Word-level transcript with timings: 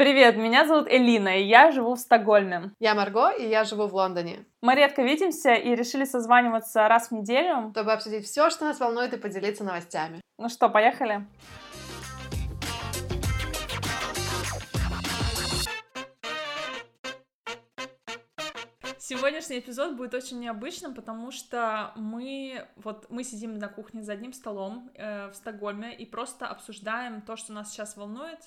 Привет, 0.00 0.36
меня 0.36 0.64
зовут 0.64 0.86
Элина, 0.88 1.40
и 1.40 1.42
я 1.42 1.72
живу 1.72 1.96
в 1.96 1.98
Стокгольме. 1.98 2.70
Я 2.78 2.94
Марго, 2.94 3.30
и 3.30 3.48
я 3.48 3.64
живу 3.64 3.88
в 3.88 3.94
Лондоне. 3.96 4.46
Мы 4.62 4.76
редко 4.76 5.02
видимся 5.02 5.54
и 5.54 5.74
решили 5.74 6.04
созваниваться 6.04 6.86
раз 6.86 7.08
в 7.08 7.14
неделю. 7.14 7.70
Чтобы 7.72 7.92
обсудить 7.92 8.24
все, 8.24 8.48
что 8.48 8.64
нас 8.64 8.78
волнует, 8.78 9.12
и 9.12 9.16
поделиться 9.16 9.64
новостями. 9.64 10.20
Ну 10.38 10.48
что, 10.48 10.68
поехали? 10.68 11.26
Сегодняшний 18.98 19.58
эпизод 19.58 19.96
будет 19.96 20.14
очень 20.14 20.38
необычным, 20.38 20.94
потому 20.94 21.32
что 21.32 21.90
мы 21.96 22.68
вот 22.76 23.06
мы 23.10 23.24
сидим 23.24 23.58
на 23.58 23.66
кухне 23.66 24.04
за 24.04 24.12
одним 24.12 24.32
столом 24.32 24.92
э, 24.94 25.26
в 25.30 25.34
Стокгольме 25.34 25.92
и 25.92 26.06
просто 26.06 26.46
обсуждаем 26.46 27.20
то, 27.20 27.34
что 27.34 27.52
нас 27.52 27.72
сейчас 27.72 27.96
волнует, 27.96 28.38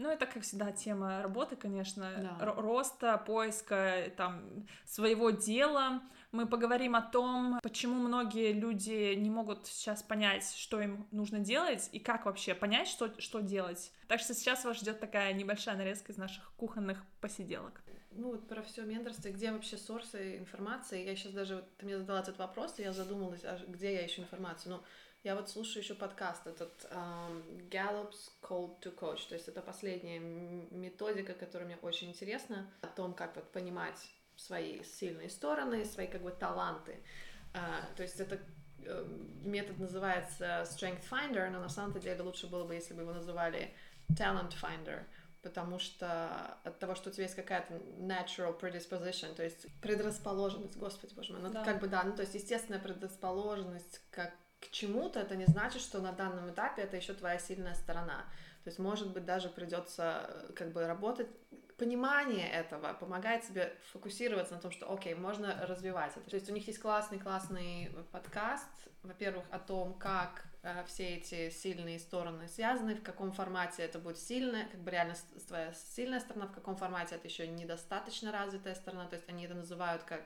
ну, 0.00 0.10
это, 0.10 0.24
как 0.24 0.42
всегда, 0.42 0.72
тема 0.72 1.22
работы, 1.22 1.56
конечно, 1.56 2.36
да. 2.40 2.54
роста, 2.54 3.18
поиска 3.18 4.10
там 4.16 4.66
своего 4.86 5.30
дела. 5.30 6.00
Мы 6.32 6.46
поговорим 6.46 6.96
о 6.96 7.02
том, 7.02 7.60
почему 7.62 7.96
многие 7.96 8.52
люди 8.52 9.14
не 9.14 9.28
могут 9.28 9.66
сейчас 9.66 10.02
понять, 10.02 10.54
что 10.56 10.80
им 10.80 11.06
нужно 11.10 11.40
делать, 11.40 11.90
и 11.92 11.98
как 11.98 12.24
вообще 12.24 12.54
понять, 12.54 12.88
что, 12.88 13.20
что 13.20 13.40
делать. 13.40 13.92
Так 14.08 14.20
что 14.20 14.32
сейчас 14.32 14.64
вас 14.64 14.78
ждет 14.78 15.00
такая 15.00 15.34
небольшая 15.34 15.76
нарезка 15.76 16.12
из 16.12 16.16
наших 16.16 16.50
кухонных 16.56 17.04
посиделок. 17.20 17.82
Ну 18.12 18.32
вот 18.32 18.48
про 18.48 18.62
все 18.62 18.82
менторство, 18.82 19.28
где 19.28 19.52
вообще 19.52 19.76
сорсы 19.76 20.38
информации. 20.38 21.04
Я 21.04 21.14
сейчас 21.14 21.32
даже, 21.32 21.64
ты 21.76 21.84
мне 21.84 21.98
задала 21.98 22.20
этот 22.20 22.38
вопрос, 22.38 22.78
и 22.78 22.82
я 22.82 22.92
задумалась, 22.92 23.44
а 23.44 23.58
где 23.68 23.94
я 23.94 24.06
ищу 24.06 24.22
информацию. 24.22 24.76
Ну, 24.76 24.82
я 25.22 25.34
вот 25.34 25.50
слушаю 25.50 25.82
еще 25.82 25.94
подкаст 25.94 26.46
этот 26.46 26.72
um, 26.90 27.68
Gallup's 27.68 28.30
Call 28.42 28.78
to 28.80 28.94
Coach, 28.94 29.28
то 29.28 29.34
есть 29.34 29.48
это 29.48 29.60
последняя 29.60 30.18
методика, 30.18 31.34
которая 31.34 31.66
мне 31.66 31.78
очень 31.82 32.08
интересна, 32.08 32.70
о 32.80 32.86
том, 32.86 33.12
как 33.12 33.36
вот 33.36 33.50
понимать 33.52 34.10
свои 34.36 34.82
сильные 34.82 35.28
стороны, 35.28 35.84
свои 35.84 36.06
как 36.06 36.22
бы 36.22 36.30
таланты. 36.30 36.98
Uh, 37.52 37.96
то 37.96 38.02
есть 38.02 38.18
это 38.18 38.40
uh, 38.78 39.44
метод 39.44 39.78
называется 39.78 40.62
Strength 40.62 41.02
Finder, 41.10 41.50
но 41.50 41.60
на 41.60 41.68
самом 41.68 41.98
деле 42.00 42.22
лучше 42.22 42.46
было 42.46 42.64
бы, 42.64 42.74
если 42.74 42.94
бы 42.94 43.02
его 43.02 43.12
называли 43.12 43.74
Talent 44.08 44.54
Finder, 44.58 45.02
потому 45.42 45.78
что 45.78 46.56
от 46.64 46.78
того, 46.78 46.94
что 46.94 47.10
у 47.10 47.12
тебя 47.12 47.24
есть 47.24 47.36
какая-то 47.36 47.74
natural 47.98 48.58
predisposition, 48.58 49.34
то 49.34 49.42
есть 49.42 49.66
предрасположенность, 49.82 50.78
господи 50.78 51.12
боже 51.12 51.34
мой, 51.34 51.42
ну, 51.42 51.50
да. 51.50 51.62
как 51.62 51.80
бы 51.80 51.88
да, 51.88 52.04
ну 52.04 52.14
то 52.14 52.22
есть 52.22 52.34
естественная 52.34 52.80
предрасположенность 52.80 54.00
как 54.10 54.32
к 54.60 54.70
чему-то, 54.70 55.20
это 55.20 55.36
не 55.36 55.46
значит, 55.46 55.80
что 55.80 56.00
на 56.00 56.12
данном 56.12 56.50
этапе 56.50 56.82
это 56.82 56.96
еще 56.96 57.14
твоя 57.14 57.38
сильная 57.38 57.74
сторона. 57.74 58.24
То 58.64 58.68
есть, 58.68 58.78
может 58.78 59.12
быть, 59.12 59.24
даже 59.24 59.48
придется 59.48 60.26
э, 60.28 60.52
как 60.52 60.72
бы 60.72 60.86
работать. 60.86 61.28
Понимание 61.78 62.46
этого 62.50 62.92
помогает 62.92 63.42
тебе 63.46 63.74
фокусироваться 63.90 64.54
на 64.54 64.60
том, 64.60 64.70
что, 64.70 64.92
окей, 64.92 65.14
можно 65.14 65.66
развивать 65.66 66.14
это. 66.14 66.28
То 66.28 66.36
есть 66.36 66.50
у 66.50 66.52
них 66.52 66.66
есть 66.66 66.78
классный-классный 66.78 67.90
подкаст, 68.12 68.68
во-первых, 69.02 69.46
о 69.50 69.58
том, 69.58 69.94
как 69.94 70.44
э, 70.62 70.84
все 70.86 71.16
эти 71.16 71.48
сильные 71.48 71.98
стороны 71.98 72.48
связаны, 72.48 72.96
в 72.96 73.02
каком 73.02 73.32
формате 73.32 73.82
это 73.82 73.98
будет 73.98 74.18
сильная, 74.18 74.68
как 74.68 74.80
бы 74.80 74.90
реально 74.90 75.14
твоя 75.48 75.72
сильная 75.72 76.20
сторона, 76.20 76.48
в 76.48 76.52
каком 76.52 76.76
формате 76.76 77.14
это 77.14 77.26
еще 77.26 77.48
недостаточно 77.48 78.30
развитая 78.30 78.74
сторона. 78.74 79.06
То 79.06 79.16
есть 79.16 79.26
они 79.26 79.46
это 79.46 79.54
называют 79.54 80.02
как 80.02 80.24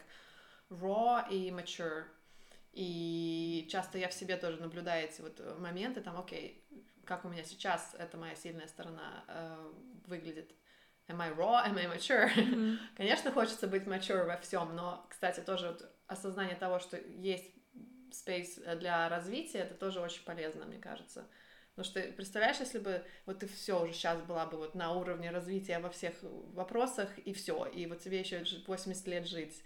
raw 0.71 1.25
и 1.31 1.51
mature 1.51 2.07
и 2.75 3.69
часто 3.71 3.99
я 3.99 4.09
в 4.09 4.15
себе 4.15 4.37
тоже 4.37 4.61
наблюдаю 4.61 5.09
эти 5.09 5.21
вот 5.21 5.41
моменты, 5.59 6.01
там, 6.01 6.19
окей, 6.19 6.65
как 7.05 7.25
у 7.25 7.29
меня 7.29 7.45
сейчас 7.45 7.95
эта 7.99 8.17
моя 8.17 8.35
сильная 8.35 8.67
сторона 8.67 9.25
э, 9.29 9.73
выглядит. 10.07 10.53
Am 11.07 11.21
I 11.21 11.31
raw? 11.31 11.65
Am 11.67 11.79
I 11.79 11.87
mature? 11.87 12.35
Mm-hmm. 12.35 12.77
Конечно, 12.97 13.31
хочется 13.31 13.69
быть 13.69 13.85
mature 13.85 14.25
во 14.27 14.39
всем, 14.39 14.75
но, 14.75 15.07
кстати, 15.09 15.41
тоже 15.41 15.69
вот 15.69 15.89
осознание 16.07 16.57
того, 16.57 16.79
что 16.81 16.97
есть 16.97 17.51
space 18.11 18.77
для 18.77 19.09
развития, 19.09 19.59
это 19.61 19.75
тоже 19.75 20.01
очень 20.01 20.25
полезно, 20.25 20.65
мне 20.65 20.79
кажется. 20.79 21.29
Потому 21.75 21.91
что 21.91 22.13
представляешь, 22.13 22.61
если 22.61 22.79
бы 22.79 23.05
вот 23.27 23.41
ты 23.41 23.49
все 23.49 23.83
уже 23.83 23.93
сейчас 23.93 24.21
была 24.23 24.47
бы 24.47 24.57
вот 24.57 24.75
на 24.75 24.93
уровне 24.93 25.31
развития 25.31 25.81
во 25.81 25.91
всех 25.91 26.15
вопросах, 26.23 27.19
и 27.19 27.33
все, 27.33 27.67
и 27.67 27.87
вот 27.87 28.01
тебе 28.01 28.21
еще 28.21 28.45
80 28.67 29.07
лет 29.09 29.27
жить, 29.27 29.63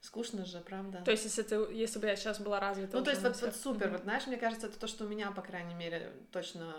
Скучно 0.00 0.46
же, 0.46 0.60
правда? 0.60 1.02
То 1.04 1.10
есть, 1.10 1.24
если, 1.24 1.42
ты, 1.42 1.54
если 1.72 1.98
бы 1.98 2.06
я 2.06 2.16
сейчас 2.16 2.40
была 2.40 2.58
развита... 2.58 2.96
Ну, 2.96 3.04
то 3.04 3.10
есть, 3.10 3.22
вот, 3.22 3.40
вот 3.40 3.54
супер. 3.54 3.88
Mm-hmm. 3.88 3.92
Вот, 3.92 4.02
знаешь, 4.02 4.26
мне 4.26 4.38
кажется, 4.38 4.66
это 4.68 4.78
то, 4.78 4.86
что 4.86 5.04
у 5.04 5.08
меня, 5.08 5.30
по 5.30 5.42
крайней 5.42 5.74
мере, 5.74 6.12
точно 6.32 6.74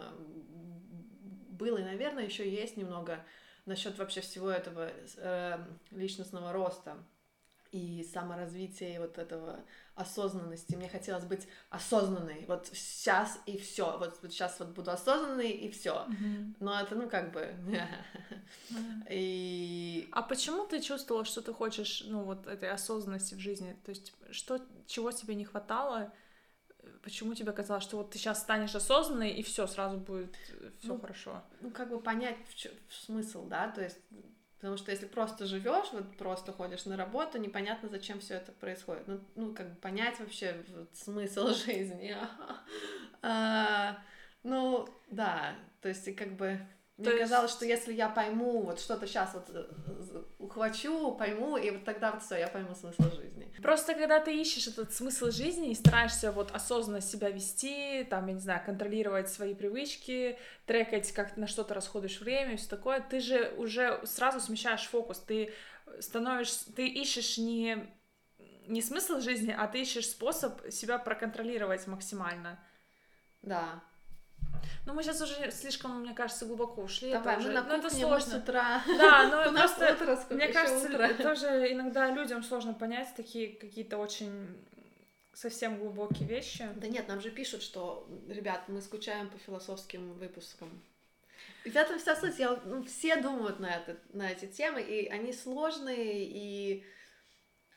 было, 1.49 1.77
и, 1.77 1.83
наверное, 1.83 2.25
еще 2.25 2.49
есть 2.49 2.77
немного 2.77 3.23
насчет 3.65 3.97
вообще 3.99 4.21
всего 4.21 4.49
этого 4.49 4.91
э, 5.17 5.57
личностного 5.91 6.51
роста 6.51 6.97
и 7.71 8.03
саморазвития, 8.11 8.95
и 8.95 8.97
вот 8.97 9.17
этого 9.19 9.63
осознанности. 10.01 10.75
Мне 10.75 10.89
хотелось 10.89 11.23
быть 11.23 11.47
осознанной. 11.69 12.45
Вот 12.47 12.67
сейчас 12.73 13.39
и 13.45 13.57
все. 13.57 13.97
Вот, 13.97 14.19
вот 14.21 14.31
сейчас 14.31 14.59
вот 14.59 14.69
буду 14.69 14.91
осознанной 14.91 15.51
и 15.51 15.69
все. 15.69 16.05
Mm-hmm. 16.09 16.55
Но 16.59 16.79
это, 16.79 16.95
ну, 16.95 17.09
как 17.09 17.31
бы. 17.31 17.41
mm-hmm. 17.41 19.07
И. 19.09 20.09
А 20.11 20.21
почему 20.21 20.65
ты 20.65 20.81
чувствовала, 20.81 21.25
что 21.25 21.41
ты 21.41 21.53
хочешь, 21.53 22.03
ну, 22.07 22.23
вот 22.23 22.47
этой 22.47 22.69
осознанности 22.69 23.35
в 23.35 23.39
жизни? 23.39 23.77
То 23.85 23.89
есть, 23.89 24.13
что, 24.31 24.59
чего 24.87 25.11
тебе 25.11 25.35
не 25.35 25.45
хватало? 25.45 26.13
Почему 27.03 27.33
тебе 27.33 27.51
казалось, 27.51 27.83
что 27.83 27.97
вот 27.97 28.11
ты 28.11 28.17
сейчас 28.17 28.41
станешь 28.41 28.75
осознанной 28.75 29.31
и 29.31 29.43
все 29.43 29.67
сразу 29.67 29.97
будет 29.97 30.35
все 30.79 30.93
ну, 30.93 30.99
хорошо? 30.99 31.43
Ну, 31.61 31.71
как 31.71 31.89
бы 31.89 31.99
понять 31.99 32.37
в, 32.47 32.55
в 32.55 32.93
смысл, 32.93 33.47
да, 33.47 33.69
то 33.69 33.81
есть 33.81 33.99
Потому 34.61 34.77
что 34.77 34.91
если 34.91 35.07
просто 35.07 35.47
живешь, 35.47 35.91
вот 35.91 36.15
просто 36.17 36.53
ходишь 36.53 36.85
на 36.85 36.95
работу, 36.95 37.39
непонятно, 37.39 37.89
зачем 37.89 38.19
все 38.19 38.35
это 38.35 38.51
происходит. 38.51 39.07
Ну, 39.07 39.19
ну 39.33 39.55
как 39.55 39.71
бы 39.71 39.75
понять 39.77 40.19
вообще 40.19 40.55
вот, 40.67 40.95
смысл 40.95 41.47
жизни. 41.65 42.15
А, 43.23 43.97
ну, 44.43 44.87
да, 45.09 45.55
то 45.81 45.89
есть 45.89 46.15
как 46.15 46.35
бы 46.35 46.59
мне 46.97 47.11
То 47.11 47.17
казалось, 47.17 47.51
есть... 47.51 47.55
что 47.55 47.65
если 47.65 47.93
я 47.93 48.09
пойму 48.09 48.61
вот 48.61 48.79
что-то 48.79 49.07
сейчас 49.07 49.33
вот 49.33 49.49
э, 49.49 50.23
ухвачу, 50.37 51.15
пойму, 51.15 51.57
и 51.57 51.71
вот 51.71 51.83
тогда 51.83 52.11
вот 52.11 52.21
все, 52.21 52.37
я 52.37 52.47
пойму 52.47 52.75
смысл 52.75 53.03
жизни. 53.15 53.51
Просто 53.61 53.93
когда 53.93 54.19
ты 54.19 54.39
ищешь 54.39 54.67
этот 54.67 54.93
смысл 54.93 55.31
жизни 55.31 55.71
и 55.71 55.75
стараешься 55.75 56.31
вот 56.31 56.51
осознанно 56.51 57.01
себя 57.01 57.29
вести, 57.29 58.03
там, 58.03 58.27
я 58.27 58.33
не 58.33 58.39
знаю, 58.39 58.61
контролировать 58.65 59.29
свои 59.29 59.55
привычки, 59.55 60.37
трекать, 60.65 61.11
как 61.11 61.37
на 61.37 61.47
что-то 61.47 61.73
расходуешь 61.73 62.19
время 62.19 62.53
и 62.53 62.57
все 62.57 62.69
такое, 62.69 62.99
ты 63.01 63.19
же 63.19 63.53
уже 63.57 63.99
сразу 64.05 64.39
смещаешь 64.39 64.87
фокус, 64.87 65.19
ты 65.19 65.53
становишься, 65.99 66.71
ты 66.73 66.87
ищешь 66.87 67.37
не 67.37 67.89
не 68.67 68.81
смысл 68.81 69.19
жизни, 69.19 69.53
а 69.57 69.67
ты 69.67 69.81
ищешь 69.81 70.07
способ 70.07 70.71
себя 70.71 70.97
проконтролировать 70.97 71.87
максимально. 71.87 72.59
Да, 73.41 73.83
ну, 74.85 74.93
мы 74.93 75.03
сейчас 75.03 75.21
уже 75.21 75.51
слишком, 75.51 76.01
мне 76.01 76.13
кажется, 76.13 76.45
глубоко 76.45 76.81
ушли. 76.81 77.11
Давай, 77.11 77.37
мы 77.37 77.49
на 77.49 77.63
ну, 77.63 77.75
это 77.75 77.89
сложно. 77.89 78.31
с 78.31 78.33
утра. 78.33 78.83
Да, 78.85 79.27
но 79.51 79.51
просто, 79.51 79.93
утро, 79.93 80.19
мне 80.29 80.47
кажется, 80.47 80.87
утро. 80.87 81.13
тоже 81.15 81.71
иногда 81.71 82.09
людям 82.09 82.43
сложно 82.43 82.73
понять 82.73 83.09
такие 83.15 83.55
какие-то 83.55 83.97
очень 83.97 84.47
совсем 85.33 85.77
глубокие 85.77 86.27
вещи. 86.27 86.67
Да 86.75 86.87
нет, 86.87 87.07
нам 87.07 87.21
же 87.21 87.31
пишут, 87.31 87.63
что, 87.63 88.07
ребят, 88.27 88.63
мы 88.67 88.81
скучаем 88.81 89.29
по 89.29 89.37
философским 89.37 90.13
выпускам. 90.13 90.81
И 91.63 91.69
в 91.69 91.75
этом 91.75 91.99
вся 91.99 92.15
суть. 92.15 92.39
Я, 92.39 92.59
ну, 92.65 92.83
все 92.83 93.17
думают 93.17 93.59
на, 93.59 93.75
это, 93.75 93.97
на 94.13 94.31
эти 94.31 94.45
темы, 94.45 94.81
и 94.81 95.07
они 95.07 95.31
сложные, 95.31 96.25
и 96.25 96.83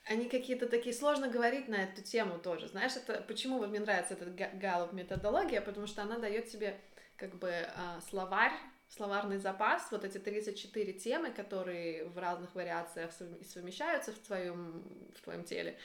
они 0.05 0.29
какие-то 0.29 0.69
такие, 0.69 0.95
сложно 0.95 1.29
говорить 1.29 1.69
на 1.69 1.77
эту 1.77 2.03
тему 2.03 2.39
тоже. 2.39 2.69
Знаешь, 2.69 2.93
это 2.97 3.23
почему 3.23 3.59
вот 3.59 3.71
мне 3.71 3.81
нравится 3.81 4.15
эта 4.15 4.27
Галлоп 4.57 4.93
методология, 4.93 5.61
потому 5.61 5.87
что 5.87 6.03
она 6.03 6.19
дает 6.19 6.49
тебе 6.49 6.79
как 7.17 7.39
бы 7.39 7.51
а, 7.51 8.01
словарь, 8.11 8.53
словарный 8.89 9.39
запас, 9.39 9.91
вот 9.91 10.05
эти 10.05 10.19
34 10.19 10.93
темы, 10.95 11.31
которые 11.31 12.05
в 12.05 12.19
разных 12.19 12.55
вариациях 12.55 13.13
совмещаются 13.13 14.13
в 14.13 14.19
твоем, 14.19 14.85
в 15.17 15.23
твоем 15.23 15.45
теле. 15.45 15.79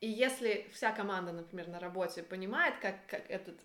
И 0.00 0.08
если 0.08 0.68
вся 0.72 0.92
команда, 0.92 1.32
например, 1.32 1.68
на 1.68 1.80
работе 1.80 2.22
понимает, 2.22 2.74
как, 2.80 3.06
как 3.06 3.30
этот, 3.30 3.60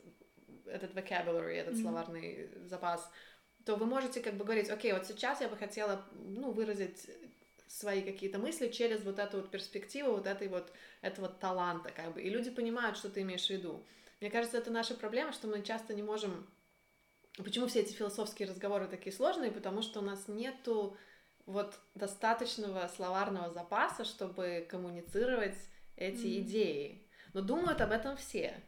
этот 0.65 0.93
vocabulary, 0.93 1.53
этот 1.53 1.75
mm-hmm. 1.75 1.81
словарный 1.81 2.49
запас, 2.65 3.09
то 3.65 3.75
вы 3.75 3.85
можете 3.85 4.21
как 4.21 4.35
бы 4.35 4.45
говорить, 4.45 4.69
окей, 4.69 4.93
вот 4.93 5.05
сейчас 5.05 5.41
я 5.41 5.47
бы 5.47 5.57
хотела, 5.57 6.05
ну, 6.13 6.51
выразить 6.51 7.09
свои 7.69 8.01
какие-то 8.01 8.39
мысли 8.39 8.67
через 8.69 9.03
вот 9.03 9.19
эту 9.19 9.37
вот 9.37 9.51
перспективу, 9.51 10.13
вот 10.13 10.25
этой 10.25 10.47
вот, 10.47 10.73
этого 11.01 11.29
таланта, 11.29 11.91
как 11.91 12.13
бы, 12.13 12.21
и 12.21 12.29
люди 12.29 12.49
понимают, 12.49 12.97
что 12.97 13.09
ты 13.09 13.21
имеешь 13.21 13.45
в 13.45 13.51
виду. 13.51 13.85
Мне 14.19 14.31
кажется, 14.31 14.57
это 14.57 14.71
наша 14.71 14.95
проблема, 14.95 15.31
что 15.31 15.47
мы 15.47 15.61
часто 15.61 15.93
не 15.93 16.01
можем... 16.01 16.49
Почему 17.37 17.67
все 17.67 17.81
эти 17.81 17.93
философские 17.93 18.49
разговоры 18.49 18.87
такие 18.87 19.15
сложные? 19.15 19.51
Потому 19.51 19.81
что 19.81 19.99
у 19.99 20.01
нас 20.01 20.27
нету 20.27 20.97
вот 21.45 21.79
достаточного 21.95 22.89
словарного 22.93 23.49
запаса, 23.51 24.03
чтобы 24.03 24.67
коммуницировать 24.69 25.55
эти 25.95 26.25
mm. 26.25 26.39
идеи. 26.41 27.07
Но 27.33 27.41
думают 27.41 27.81
об 27.81 27.91
этом 27.91 28.17
все. 28.17 28.61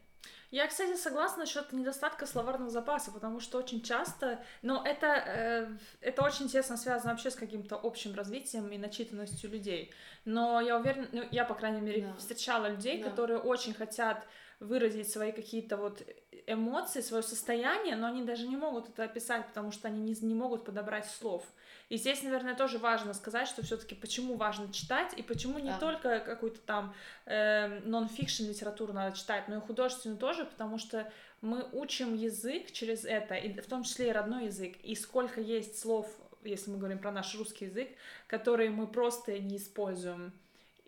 Я, 0.50 0.66
кстати, 0.66 0.96
согласна 0.96 1.44
насчет 1.44 1.72
недостатка 1.72 2.26
словарного 2.26 2.70
запаса, 2.70 3.10
потому 3.10 3.40
что 3.40 3.58
очень 3.58 3.82
часто, 3.82 4.44
но 4.60 4.82
это, 4.84 5.06
э, 5.06 5.68
это 6.02 6.22
очень 6.22 6.48
тесно 6.48 6.76
связано 6.76 7.12
вообще 7.12 7.30
с 7.30 7.36
каким-то 7.36 7.80
общим 7.82 8.14
развитием 8.14 8.68
и 8.68 8.76
начитанностью 8.76 9.50
людей. 9.50 9.94
Но 10.26 10.60
я 10.60 10.78
уверена, 10.78 11.08
ну, 11.12 11.24
я, 11.30 11.44
по 11.44 11.54
крайней 11.54 11.80
мере, 11.80 12.02
да. 12.02 12.14
встречала 12.18 12.68
людей, 12.68 13.02
да. 13.02 13.08
которые 13.08 13.38
очень 13.38 13.72
хотят 13.72 14.26
выразить 14.60 15.10
свои 15.10 15.32
какие-то 15.32 15.76
вот 15.76 16.02
эмоции, 16.46 17.00
свое 17.00 17.22
состояние, 17.22 17.96
но 17.96 18.06
они 18.06 18.24
даже 18.24 18.46
не 18.46 18.56
могут 18.56 18.88
это 18.88 19.04
описать, 19.04 19.46
потому 19.46 19.70
что 19.70 19.88
они 19.88 20.00
не, 20.00 20.14
не 20.20 20.34
могут 20.34 20.64
подобрать 20.64 21.06
слов. 21.06 21.44
И 21.88 21.96
здесь, 21.96 22.22
наверное, 22.22 22.54
тоже 22.54 22.78
важно 22.78 23.14
сказать, 23.14 23.48
что 23.48 23.62
все-таки 23.62 23.94
почему 23.94 24.36
важно 24.36 24.72
читать, 24.72 25.12
и 25.16 25.22
почему 25.22 25.58
не 25.58 25.70
да. 25.70 25.78
только 25.78 26.20
какую-то 26.20 26.60
там 26.60 26.94
э, 27.26 27.80
нон-фикшн 27.84 28.44
литературу 28.44 28.92
надо 28.92 29.16
читать, 29.16 29.48
но 29.48 29.56
и 29.56 29.60
художественную 29.60 30.18
тоже, 30.18 30.44
потому 30.44 30.78
что 30.78 31.10
мы 31.40 31.68
учим 31.72 32.14
язык 32.14 32.72
через 32.72 33.04
это, 33.04 33.34
и 33.34 33.60
в 33.60 33.66
том 33.66 33.82
числе 33.82 34.08
и 34.08 34.12
родной 34.12 34.46
язык, 34.46 34.76
и 34.82 34.94
сколько 34.94 35.40
есть 35.40 35.78
слов, 35.78 36.08
если 36.44 36.70
мы 36.70 36.78
говорим 36.78 36.98
про 36.98 37.12
наш 37.12 37.34
русский 37.34 37.66
язык, 37.66 37.88
которые 38.26 38.70
мы 38.70 38.86
просто 38.86 39.38
не 39.38 39.56
используем 39.56 40.32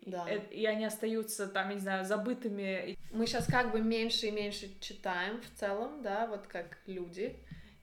да. 0.05 0.29
Э, 0.29 0.39
и 0.51 0.65
они 0.65 0.85
остаются 0.85 1.47
там, 1.47 1.69
я 1.69 1.75
не 1.75 1.81
знаю, 1.81 2.05
забытыми. 2.05 2.97
Мы 3.11 3.25
сейчас 3.25 3.47
как 3.47 3.71
бы 3.71 3.81
меньше 3.81 4.27
и 4.27 4.31
меньше 4.31 4.69
читаем 4.79 5.41
в 5.41 5.59
целом, 5.59 6.01
да, 6.01 6.27
вот 6.27 6.47
как 6.47 6.77
люди. 6.85 7.39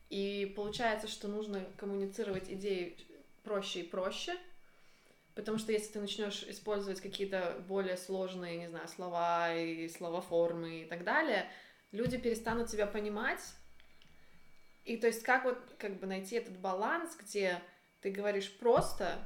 И 0.09 0.53
получается, 0.57 1.09
что 1.09 1.29
нужно 1.29 1.65
коммуницировать 1.77 2.51
идеи 2.51 2.97
проще 3.43 3.81
и 3.81 3.89
проще, 3.89 4.35
потому 5.35 5.59
что 5.59 5.73
если 5.73 5.95
ты 5.95 6.01
начнешь 6.01 6.45
использовать 6.45 7.01
какие-то 7.01 7.65
более 7.67 7.97
сложные, 7.97 8.59
не 8.59 8.69
знаю, 8.69 8.87
слова 8.89 9.55
и 9.55 9.89
словоформы 9.89 10.83
и 10.83 10.85
так 10.85 11.05
далее, 11.05 11.49
люди 11.91 12.19
перестанут 12.19 12.69
тебя 12.69 12.87
понимать. 12.87 13.43
И 14.85 14.97
то 14.97 15.07
есть 15.07 15.23
как 15.23 15.45
вот 15.45 15.59
как 15.79 15.99
бы 15.99 16.07
найти 16.07 16.37
этот 16.37 16.59
баланс, 16.59 17.17
где 17.17 17.61
ты 18.01 18.11
говоришь 18.11 18.53
просто, 18.59 19.19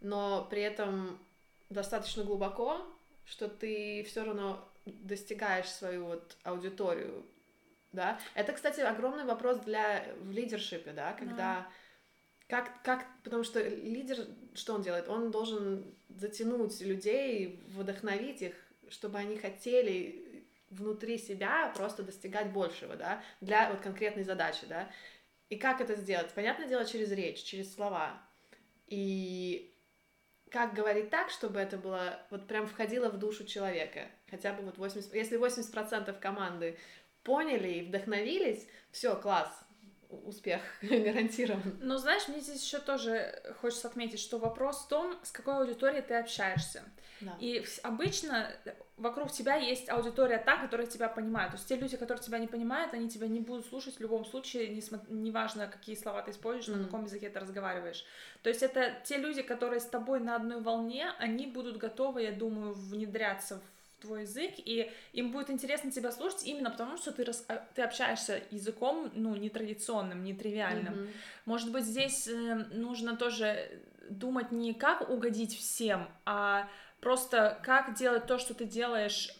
но 0.00 0.46
при 0.50 0.62
этом 0.62 1.18
достаточно 1.70 2.24
глубоко, 2.24 2.86
что 3.24 3.48
ты 3.48 4.04
все 4.04 4.24
равно 4.24 4.68
достигаешь 4.84 5.68
свою 5.68 6.06
вот 6.06 6.36
аудиторию, 6.42 7.24
да. 7.92 8.18
Это, 8.34 8.52
кстати, 8.52 8.80
огромный 8.80 9.24
вопрос 9.24 9.58
для 9.60 10.04
в 10.20 10.30
лидершипе, 10.30 10.92
да, 10.92 11.12
когда 11.14 11.36
да. 11.36 11.68
как 12.48 12.82
как 12.82 13.06
потому 13.22 13.44
что 13.44 13.62
лидер 13.62 14.26
что 14.54 14.74
он 14.74 14.82
делает? 14.82 15.08
Он 15.08 15.30
должен 15.30 15.94
затянуть 16.08 16.80
людей, 16.80 17.62
вдохновить 17.68 18.42
их, 18.42 18.54
чтобы 18.88 19.18
они 19.18 19.36
хотели 19.36 20.44
внутри 20.70 21.18
себя 21.18 21.72
просто 21.76 22.02
достигать 22.02 22.52
большего, 22.52 22.96
да, 22.96 23.22
для 23.40 23.70
вот 23.70 23.80
конкретной 23.80 24.24
задачи, 24.24 24.66
да. 24.68 24.90
И 25.50 25.56
как 25.56 25.80
это 25.80 25.94
сделать? 25.94 26.32
Понятное 26.34 26.66
дело, 26.66 26.84
через 26.84 27.12
речь, 27.12 27.42
через 27.42 27.72
слова. 27.72 28.20
И 28.88 29.73
как 30.54 30.72
говорить 30.72 31.10
так, 31.10 31.30
чтобы 31.30 31.58
это 31.58 31.76
было, 31.76 32.16
вот 32.30 32.46
прям 32.46 32.68
входило 32.68 33.08
в 33.08 33.18
душу 33.18 33.44
человека. 33.44 34.06
Хотя 34.30 34.52
бы 34.52 34.62
вот 34.62 34.78
80, 34.78 35.12
если 35.12 35.36
80% 35.36 36.16
команды 36.20 36.78
поняли 37.24 37.68
и 37.70 37.82
вдохновились, 37.82 38.64
все, 38.92 39.16
класс, 39.16 39.48
успех 40.08 40.60
гарантирован. 40.82 41.80
Но 41.80 41.98
знаешь, 41.98 42.28
мне 42.28 42.38
здесь 42.38 42.62
еще 42.62 42.78
тоже 42.78 43.42
хочется 43.60 43.88
отметить, 43.88 44.20
что 44.20 44.38
вопрос 44.38 44.84
в 44.84 44.88
том, 44.88 45.18
с 45.24 45.32
какой 45.32 45.56
аудиторией 45.56 46.02
ты 46.02 46.14
общаешься. 46.14 46.84
Да. 47.20 47.36
И 47.40 47.64
обычно 47.82 48.52
вокруг 48.96 49.32
тебя 49.32 49.56
есть 49.56 49.88
аудитория 49.88 50.38
та, 50.38 50.56
которая 50.56 50.86
тебя 50.86 51.08
понимает. 51.08 51.50
То 51.50 51.56
есть 51.56 51.68
те 51.68 51.76
люди, 51.76 51.96
которые 51.96 52.22
тебя 52.22 52.38
не 52.38 52.46
понимают, 52.46 52.94
они 52.94 53.08
тебя 53.08 53.26
не 53.26 53.40
будут 53.40 53.66
слушать 53.66 53.96
в 53.96 54.00
любом 54.00 54.24
случае, 54.24 54.80
неважно, 55.08 55.62
не 55.62 55.68
какие 55.68 55.96
слова 55.96 56.22
ты 56.22 56.30
используешь, 56.30 56.68
mm. 56.68 56.76
на 56.76 56.84
каком 56.84 57.04
языке 57.04 57.28
ты 57.28 57.40
разговариваешь. 57.40 58.04
То 58.42 58.48
есть 58.48 58.62
это 58.62 58.94
те 59.04 59.16
люди, 59.16 59.42
которые 59.42 59.80
с 59.80 59.86
тобой 59.86 60.20
на 60.20 60.36
одной 60.36 60.60
волне, 60.60 61.12
они 61.18 61.46
будут 61.46 61.78
готовы, 61.78 62.22
я 62.22 62.32
думаю, 62.32 62.72
внедряться 62.72 63.56
в 63.58 64.02
твой 64.02 64.22
язык, 64.22 64.52
и 64.58 64.92
им 65.12 65.32
будет 65.32 65.50
интересно 65.50 65.90
тебя 65.90 66.12
слушать 66.12 66.44
именно 66.44 66.70
потому, 66.70 66.96
что 66.96 67.10
ты, 67.10 67.24
рас... 67.24 67.44
А, 67.48 67.66
ты 67.74 67.82
общаешься 67.82 68.42
языком, 68.50 69.10
ну, 69.14 69.34
нетрадиционным, 69.34 70.22
нетривиальным. 70.22 70.94
Mm-hmm. 70.94 71.10
Может 71.46 71.72
быть, 71.72 71.84
здесь 71.84 72.28
э, 72.28 72.54
нужно 72.72 73.16
тоже 73.16 73.80
думать 74.10 74.52
не 74.52 74.74
как 74.74 75.08
угодить 75.08 75.56
всем, 75.56 76.08
а 76.26 76.68
Просто 77.04 77.60
как 77.62 77.94
делать 77.94 78.26
то, 78.26 78.38
что 78.38 78.54
ты 78.54 78.64
делаешь 78.64 79.30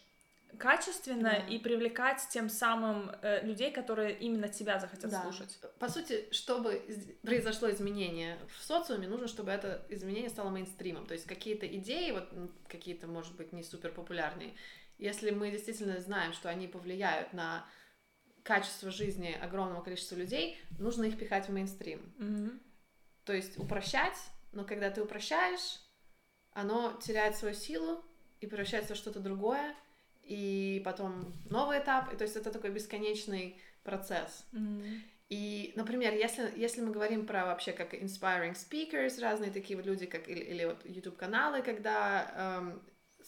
качественно 0.59 1.31
да. 1.31 1.37
и 1.49 1.59
привлекать 1.59 2.21
тем 2.31 2.51
самым 2.51 3.11
э, 3.23 3.43
людей, 3.43 3.73
которые 3.73 4.19
именно 4.19 4.49
тебя 4.49 4.79
захотят 4.79 5.11
да. 5.11 5.23
слушать. 5.23 5.59
По 5.79 5.89
сути, 5.89 6.29
чтобы 6.31 6.83
произошло 7.23 7.71
изменение 7.71 8.39
в 8.55 8.63
социуме, 8.63 9.09
нужно, 9.09 9.29
чтобы 9.29 9.51
это 9.51 9.83
изменение 9.89 10.29
стало 10.29 10.51
мейнстримом. 10.51 11.07
То 11.07 11.15
есть 11.15 11.27
какие-то 11.27 11.67
идеи, 11.67 12.11
вот 12.11 12.29
какие-то, 12.69 13.07
может 13.07 13.35
быть, 13.35 13.55
не 13.55 13.63
супер 13.63 13.93
популярные, 13.93 14.55
если 14.99 15.31
мы 15.31 15.51
действительно 15.51 15.99
знаем, 16.01 16.35
что 16.35 16.51
они 16.51 16.69
повлияют 16.69 17.33
на 17.33 17.67
качество 18.43 18.91
жизни 18.91 19.37
огромного 19.41 19.83
количества 19.83 20.17
людей, 20.17 20.61
нужно 20.79 21.05
их 21.05 21.19
пихать 21.19 21.49
в 21.49 21.53
мейнстрим. 21.53 22.15
Mm-hmm. 22.19 22.61
То 23.25 23.33
есть 23.33 23.59
упрощать, 23.59 24.19
но 24.53 24.65
когда 24.65 24.91
ты 24.91 25.03
упрощаешь, 25.03 25.81
оно 26.55 26.99
теряет 27.03 27.37
свою 27.37 27.55
силу 27.55 28.03
и 28.41 28.47
превращается 28.47 28.95
в 28.95 28.97
что-то 28.97 29.21
другое, 29.21 29.75
и 30.23 30.81
потом 30.85 31.33
новый 31.51 31.79
этап, 31.79 32.13
и 32.13 32.17
то 32.17 32.25
есть 32.25 32.37
это 32.37 32.51
такой 32.51 32.71
бесконечный 32.71 33.61
процесс. 33.83 34.47
Mm-hmm. 34.53 35.01
И, 35.31 35.73
например, 35.77 36.15
если, 36.15 36.53
если 36.57 36.81
мы 36.81 36.93
говорим 36.93 37.27
про 37.27 37.47
вообще 37.47 37.73
как 37.73 37.95
inspiring 37.95 38.55
speakers, 38.55 39.21
разные 39.21 39.51
такие 39.51 39.77
вот 39.77 39.87
люди, 39.87 40.07
как 40.07 40.29
или, 40.29 40.41
или 40.41 40.65
вот 40.65 40.85
YouTube-каналы, 40.85 41.63
когда 41.63 42.61
эм, 42.61 42.83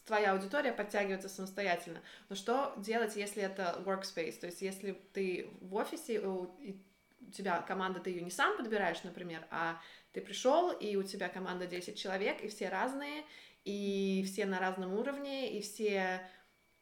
твоя 0.04 0.32
аудитория 0.32 0.72
подтягивается 0.72 1.28
самостоятельно. 1.28 2.00
Но 2.28 2.36
что 2.36 2.74
делать, 2.76 3.16
если 3.16 3.42
это 3.42 3.82
workspace? 3.84 4.38
То 4.38 4.46
есть 4.46 4.62
если 4.62 4.92
ты 5.12 5.50
в 5.60 5.74
офисе, 5.74 6.20
у, 6.20 6.54
у 7.20 7.30
тебя 7.32 7.60
команда, 7.62 8.00
ты 8.00 8.10
ее 8.10 8.22
не 8.22 8.30
сам 8.30 8.56
подбираешь, 8.56 9.02
например, 9.02 9.46
а 9.50 9.80
ты 10.16 10.22
пришел, 10.22 10.72
и 10.72 10.96
у 10.96 11.02
тебя 11.02 11.28
команда 11.28 11.66
10 11.66 11.98
человек, 11.98 12.42
и 12.42 12.48
все 12.48 12.70
разные, 12.70 13.22
и 13.64 14.24
все 14.26 14.46
на 14.46 14.58
разном 14.58 14.94
уровне, 14.94 15.58
и 15.58 15.60
все 15.60 16.26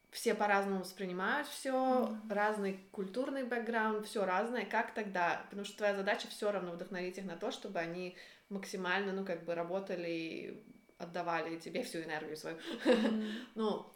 все 0.09 0.33
по-разному 0.33 0.79
воспринимают 0.79 1.45
все, 1.49 1.73
mm-hmm. 1.73 2.33
разный 2.33 2.87
культурный 2.93 3.43
бэкграунд, 3.43 4.05
все 4.05 4.23
разное, 4.23 4.63
как 4.63 4.93
тогда? 4.93 5.41
Потому 5.49 5.65
что 5.65 5.79
твоя 5.79 5.93
задача 5.93 6.29
все 6.29 6.49
равно 6.49 6.71
вдохновить 6.71 7.17
их 7.17 7.25
на 7.25 7.35
то, 7.35 7.51
чтобы 7.51 7.79
они 7.79 8.15
максимально, 8.47 9.11
ну, 9.11 9.25
как 9.25 9.43
бы 9.43 9.53
работали 9.53 10.63
отдавали 10.97 11.59
тебе 11.59 11.83
всю 11.83 12.03
энергию 12.03 12.37
свою. 12.37 12.55
Mm-hmm. 12.55 13.33
ну, 13.55 13.91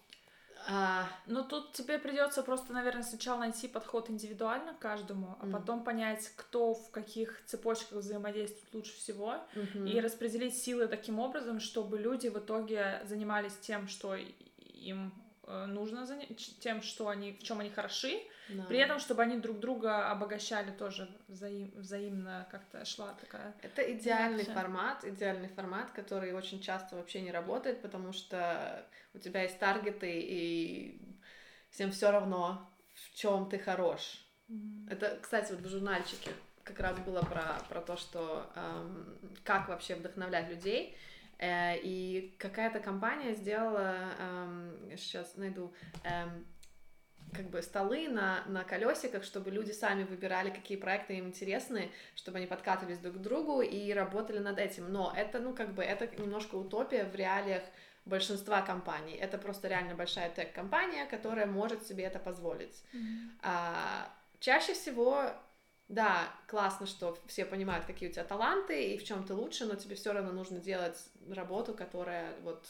а... 0.71 1.09
Ну, 1.25 1.43
тут 1.43 1.73
тебе 1.73 1.97
придется 1.97 2.43
просто, 2.43 2.73
наверное, 2.73 3.03
сначала 3.03 3.39
найти 3.39 3.67
подход 3.67 4.09
индивидуально 4.09 4.73
к 4.73 4.79
каждому, 4.79 5.35
а 5.41 5.45
mm. 5.45 5.51
потом 5.51 5.83
понять, 5.83 6.31
кто 6.35 6.75
в 6.75 6.91
каких 6.91 7.43
цепочках 7.45 7.99
взаимодействует 7.99 8.73
лучше 8.73 8.93
всего, 8.95 9.35
mm-hmm. 9.55 9.89
и 9.89 9.99
распределить 9.99 10.55
силы 10.55 10.87
таким 10.87 11.19
образом, 11.19 11.59
чтобы 11.59 11.97
люди 11.97 12.27
в 12.27 12.37
итоге 12.37 13.01
занимались 13.05 13.57
тем, 13.61 13.87
что 13.87 14.15
им 14.15 15.11
э, 15.43 15.65
нужно 15.65 16.07
тем, 16.59 16.83
что 16.83 17.07
они, 17.07 17.33
в 17.33 17.43
чем 17.43 17.59
они 17.61 17.71
хороши, 17.71 18.21
да. 18.49 18.65
При 18.65 18.79
этом, 18.79 18.99
чтобы 18.99 19.21
они 19.23 19.37
друг 19.37 19.59
друга 19.59 20.09
обогащали 20.09 20.71
тоже 20.71 21.09
взаим, 21.27 21.71
взаимно 21.75 22.47
как-то 22.51 22.83
шла 22.85 23.13
такая. 23.13 23.53
Это 23.61 23.81
идеальный 23.93 24.43
задача. 24.43 24.59
формат, 24.59 25.03
идеальный 25.05 25.49
формат, 25.49 25.91
который 25.91 26.33
очень 26.33 26.61
часто 26.61 26.95
вообще 26.95 27.21
не 27.21 27.31
работает, 27.31 27.81
потому 27.81 28.11
что 28.11 28.85
у 29.13 29.19
тебя 29.19 29.43
есть 29.43 29.59
таргеты, 29.59 30.19
и 30.19 31.01
всем 31.69 31.91
все 31.91 32.11
равно, 32.11 32.69
в 32.95 33.15
чем 33.15 33.49
ты 33.49 33.59
хорош. 33.59 34.25
Mm-hmm. 34.49 34.91
Это, 34.91 35.19
кстати, 35.21 35.51
вот 35.51 35.61
в 35.61 35.69
журнальчике 35.69 36.31
как 36.63 36.79
раз 36.79 36.99
было 36.99 37.21
про, 37.21 37.59
про 37.67 37.81
то, 37.81 37.97
что 37.97 38.51
эм, 38.55 39.17
как 39.43 39.69
вообще 39.69 39.95
вдохновлять 39.95 40.49
людей. 40.49 40.95
Э, 41.39 41.77
и 41.77 42.35
какая-то 42.37 42.79
компания 42.79 43.33
сделала, 43.33 44.11
эм, 44.19 44.97
сейчас 44.97 45.35
найду, 45.35 45.73
эм, 46.03 46.45
как 47.33 47.49
бы 47.49 47.61
столы 47.61 48.07
на, 48.07 48.43
на 48.47 48.63
колесиках, 48.63 49.23
чтобы 49.23 49.51
люди 49.51 49.71
сами 49.71 50.03
выбирали, 50.03 50.49
какие 50.49 50.77
проекты 50.77 51.17
им 51.17 51.27
интересны, 51.27 51.91
чтобы 52.15 52.37
они 52.37 52.47
подкатывались 52.47 52.99
друг 52.99 53.15
к 53.15 53.19
другу 53.19 53.61
и 53.61 53.91
работали 53.93 54.39
над 54.39 54.57
этим. 54.59 54.91
Но 54.91 55.13
это, 55.15 55.39
ну, 55.39 55.53
как 55.53 55.73
бы, 55.73 55.83
это 55.83 56.07
немножко 56.21 56.55
утопия 56.55 57.05
в 57.05 57.15
реалиях 57.15 57.63
большинства 58.05 58.61
компаний. 58.61 59.15
Это 59.15 59.37
просто 59.37 59.67
реально 59.67 59.95
большая 59.95 60.29
тег-компания, 60.29 61.05
которая 61.05 61.45
может 61.45 61.85
себе 61.85 62.05
это 62.05 62.19
позволить. 62.19 62.83
Mm-hmm. 62.93 63.29
А, 63.43 64.11
чаще 64.39 64.73
всего, 64.73 65.25
да, 65.87 66.27
классно, 66.47 66.87
что 66.87 67.17
все 67.27 67.45
понимают, 67.45 67.85
какие 67.85 68.09
у 68.09 68.11
тебя 68.11 68.23
таланты 68.23 68.93
и 68.93 68.97
в 68.97 69.03
чем 69.03 69.23
ты 69.23 69.33
лучше, 69.33 69.65
но 69.65 69.75
тебе 69.75 69.95
все 69.95 70.13
равно 70.13 70.31
нужно 70.31 70.59
делать 70.59 70.97
работу, 71.29 71.73
которая 71.73 72.33
вот 72.41 72.65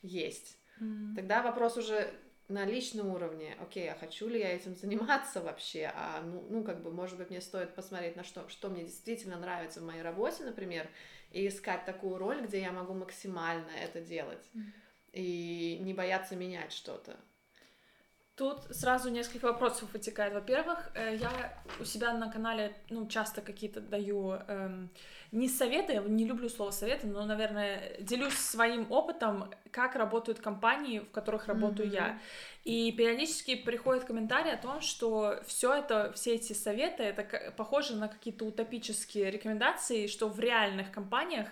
есть. 0.00 0.56
Mm-hmm. 0.80 1.14
Тогда 1.16 1.42
вопрос 1.42 1.76
уже 1.76 2.12
на 2.52 2.64
личном 2.64 3.08
уровне, 3.08 3.56
окей, 3.60 3.90
а 3.90 3.94
хочу 3.94 4.28
ли 4.28 4.38
я 4.38 4.50
этим 4.50 4.76
заниматься 4.82 5.40
вообще, 5.40 5.92
а 5.94 6.22
ну, 6.22 6.46
ну 6.48 6.64
как 6.64 6.82
бы, 6.82 6.92
может 6.92 7.18
быть, 7.18 7.30
мне 7.30 7.40
стоит 7.40 7.74
посмотреть 7.74 8.16
на 8.16 8.24
что, 8.24 8.48
что 8.48 8.68
мне 8.68 8.84
действительно 8.84 9.36
нравится 9.38 9.80
в 9.80 9.84
моей 9.84 10.02
работе, 10.02 10.44
например, 10.44 10.88
и 11.30 11.48
искать 11.48 11.84
такую 11.84 12.18
роль, 12.18 12.42
где 12.42 12.60
я 12.60 12.72
могу 12.72 12.94
максимально 12.94 13.70
это 13.82 14.00
делать 14.00 14.50
mm. 14.54 14.62
и 15.12 15.78
не 15.80 15.94
бояться 15.94 16.36
менять 16.36 16.72
что-то. 16.72 17.16
Тут 18.34 18.62
сразу 18.70 19.10
несколько 19.10 19.44
вопросов 19.44 19.92
вытекает. 19.92 20.32
Во-первых, 20.32 20.90
э, 20.94 21.16
я 21.16 21.62
у 21.78 21.84
себя 21.84 22.14
на 22.14 22.32
канале, 22.32 22.74
ну, 22.88 23.06
часто 23.06 23.42
какие-то 23.42 23.82
даю 23.82 24.38
эм, 24.48 24.88
не 25.32 25.48
советы, 25.48 25.92
я 25.92 26.00
не 26.00 26.24
люблю 26.24 26.48
слово 26.48 26.70
советы, 26.70 27.06
но, 27.06 27.26
наверное, 27.26 27.94
делюсь 28.00 28.34
своим 28.34 28.90
опытом, 28.90 29.50
как 29.70 29.96
работают 29.96 30.38
компании, 30.38 31.00
в 31.00 31.10
которых 31.10 31.46
работаю 31.46 31.88
mm-hmm. 31.88 31.94
я. 31.94 32.18
И 32.64 32.92
периодически 32.92 33.54
приходят 33.54 34.04
комментарии 34.04 34.52
о 34.52 34.56
том, 34.56 34.80
что 34.80 35.42
все 35.46 35.74
это, 35.74 36.10
все 36.14 36.34
эти 36.34 36.54
советы, 36.54 37.02
это 37.02 37.52
похоже 37.56 37.96
на 37.96 38.08
какие-то 38.08 38.46
утопические 38.46 39.30
рекомендации, 39.30 40.06
что 40.06 40.28
в 40.28 40.40
реальных 40.40 40.90
компаниях, 40.90 41.48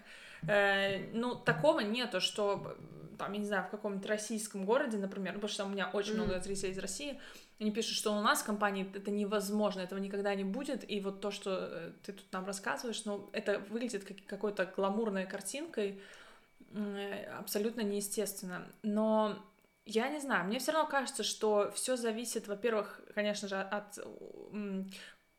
э, 0.48 1.12
ну, 1.12 1.34
такого 1.34 1.80
нету, 1.80 2.22
что 2.22 2.74
там, 3.20 3.32
я 3.34 3.38
не 3.38 3.46
знаю, 3.46 3.64
в 3.64 3.70
каком-нибудь 3.70 4.06
российском 4.06 4.64
городе, 4.64 4.96
например, 4.96 5.34
потому 5.34 5.52
что 5.52 5.64
у 5.66 5.68
меня 5.68 5.90
очень 5.92 6.14
mm. 6.14 6.16
много 6.16 6.40
зрителей 6.40 6.72
из 6.72 6.78
России, 6.78 7.20
они 7.60 7.70
пишут, 7.70 7.96
что 7.96 8.12
у 8.12 8.22
нас 8.22 8.40
в 8.40 8.46
компании 8.46 8.90
это 8.94 9.10
невозможно, 9.10 9.80
этого 9.80 9.98
никогда 9.98 10.34
не 10.34 10.44
будет, 10.44 10.90
и 10.90 11.00
вот 11.00 11.20
то, 11.20 11.30
что 11.30 11.68
э, 11.70 11.92
ты 12.02 12.12
тут 12.14 12.32
нам 12.32 12.46
рассказываешь, 12.46 13.04
ну, 13.04 13.28
это 13.32 13.58
выглядит 13.68 14.04
как 14.04 14.16
какой-то 14.26 14.64
гламурной 14.64 15.26
картинкой, 15.26 16.00
абсолютно 17.38 17.82
неестественно. 17.82 18.66
Но 18.82 19.36
я 19.84 20.08
не 20.08 20.20
знаю, 20.20 20.46
мне 20.46 20.58
все 20.58 20.72
равно 20.72 20.88
кажется, 20.88 21.22
что 21.22 21.70
все 21.74 21.96
зависит, 21.96 22.48
во-первых, 22.48 23.00
конечно 23.14 23.48
же, 23.48 23.56
от 23.56 23.98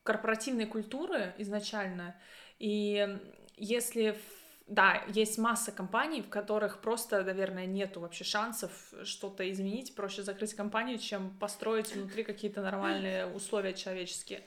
корпоративной 0.04 0.66
культуры 0.66 1.34
изначально, 1.38 2.14
и 2.58 3.18
если 3.56 4.16
да, 4.66 5.02
есть 5.08 5.38
масса 5.38 5.72
компаний, 5.72 6.22
в 6.22 6.28
которых 6.28 6.80
просто, 6.80 7.22
наверное, 7.22 7.66
нету 7.66 8.00
вообще 8.00 8.24
шансов 8.24 8.70
что-то 9.04 9.50
изменить. 9.50 9.94
Проще 9.94 10.22
закрыть 10.22 10.54
компанию, 10.54 10.98
чем 10.98 11.30
построить 11.38 11.94
внутри 11.94 12.24
какие-то 12.24 12.62
нормальные 12.62 13.26
условия 13.26 13.74
человеческие. 13.74 14.42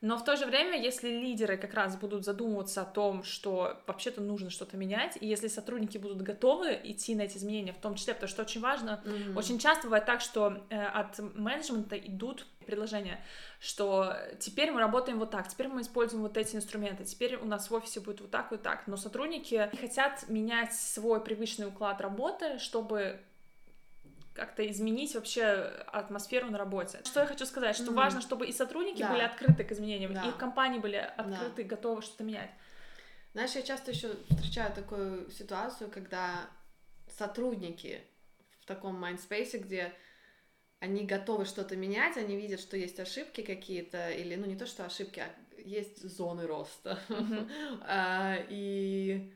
Но 0.00 0.16
в 0.16 0.24
то 0.24 0.36
же 0.36 0.46
время, 0.46 0.80
если 0.80 1.08
лидеры 1.08 1.56
как 1.56 1.74
раз 1.74 1.96
будут 1.96 2.24
задумываться 2.24 2.82
о 2.82 2.84
том, 2.84 3.24
что 3.24 3.82
вообще-то 3.88 4.20
нужно 4.20 4.48
что-то 4.48 4.76
менять, 4.76 5.18
и 5.20 5.26
если 5.26 5.48
сотрудники 5.48 5.98
будут 5.98 6.22
готовы 6.22 6.78
идти 6.84 7.16
на 7.16 7.22
эти 7.22 7.36
изменения, 7.36 7.72
в 7.72 7.80
том 7.80 7.96
числе, 7.96 8.14
потому 8.14 8.30
что 8.30 8.42
очень 8.42 8.60
важно, 8.60 9.02
mm-hmm. 9.04 9.36
очень 9.36 9.58
часто 9.58 9.84
бывает 9.84 10.06
так, 10.06 10.20
что 10.20 10.64
э, 10.70 10.80
от 10.80 11.18
менеджмента 11.34 11.98
идут 11.98 12.46
предложения, 12.68 13.18
что 13.60 14.14
теперь 14.38 14.70
мы 14.70 14.80
работаем 14.80 15.18
вот 15.18 15.30
так, 15.30 15.48
теперь 15.48 15.68
мы 15.68 15.80
используем 15.80 16.22
вот 16.22 16.36
эти 16.36 16.54
инструменты, 16.54 17.04
теперь 17.04 17.36
у 17.36 17.46
нас 17.46 17.70
в 17.70 17.74
офисе 17.74 18.00
будет 18.00 18.20
вот 18.20 18.30
так, 18.30 18.50
вот 18.50 18.62
так, 18.62 18.86
но 18.86 18.96
сотрудники 18.96 19.70
хотят 19.80 20.28
менять 20.28 20.74
свой 20.74 21.20
привычный 21.20 21.66
уклад 21.66 22.00
работы, 22.02 22.58
чтобы 22.58 23.20
как-то 24.34 24.68
изменить 24.70 25.14
вообще 25.14 25.42
атмосферу 25.86 26.50
на 26.50 26.58
работе. 26.58 27.00
Что 27.04 27.20
я 27.20 27.26
хочу 27.26 27.44
сказать, 27.46 27.74
что 27.74 27.86
mm-hmm. 27.86 27.94
важно, 27.94 28.20
чтобы 28.20 28.46
и 28.46 28.52
сотрудники 28.52 29.00
да. 29.00 29.10
были 29.10 29.22
открыты 29.22 29.64
к 29.64 29.72
изменениям, 29.72 30.14
да. 30.14 30.24
и 30.28 30.32
компании 30.38 30.78
были 30.78 30.96
открыты, 30.96 31.64
да. 31.64 31.68
готовы 31.68 32.02
что-то 32.02 32.22
менять. 32.22 32.50
Знаешь, 33.32 33.52
я 33.52 33.62
часто 33.62 33.90
еще 33.90 34.14
встречаю 34.30 34.72
такую 34.72 35.30
ситуацию, 35.30 35.90
когда 35.90 36.46
сотрудники 37.16 38.00
в 38.60 38.66
таком 38.66 38.94
mindspace 38.94 39.46
е, 39.46 39.58
где 39.58 39.92
они 40.80 41.04
готовы 41.04 41.44
что-то 41.44 41.76
менять, 41.76 42.16
они 42.16 42.36
видят, 42.36 42.60
что 42.60 42.76
есть 42.76 43.00
ошибки 43.00 43.42
какие-то, 43.42 44.10
или, 44.10 44.36
ну, 44.36 44.46
не 44.46 44.56
то, 44.56 44.66
что 44.66 44.84
ошибки, 44.84 45.20
а 45.20 45.34
есть 45.56 46.02
зоны 46.02 46.46
роста. 46.46 46.98
Mm-hmm. 47.08 47.82
а, 47.86 48.36
и 48.48 49.32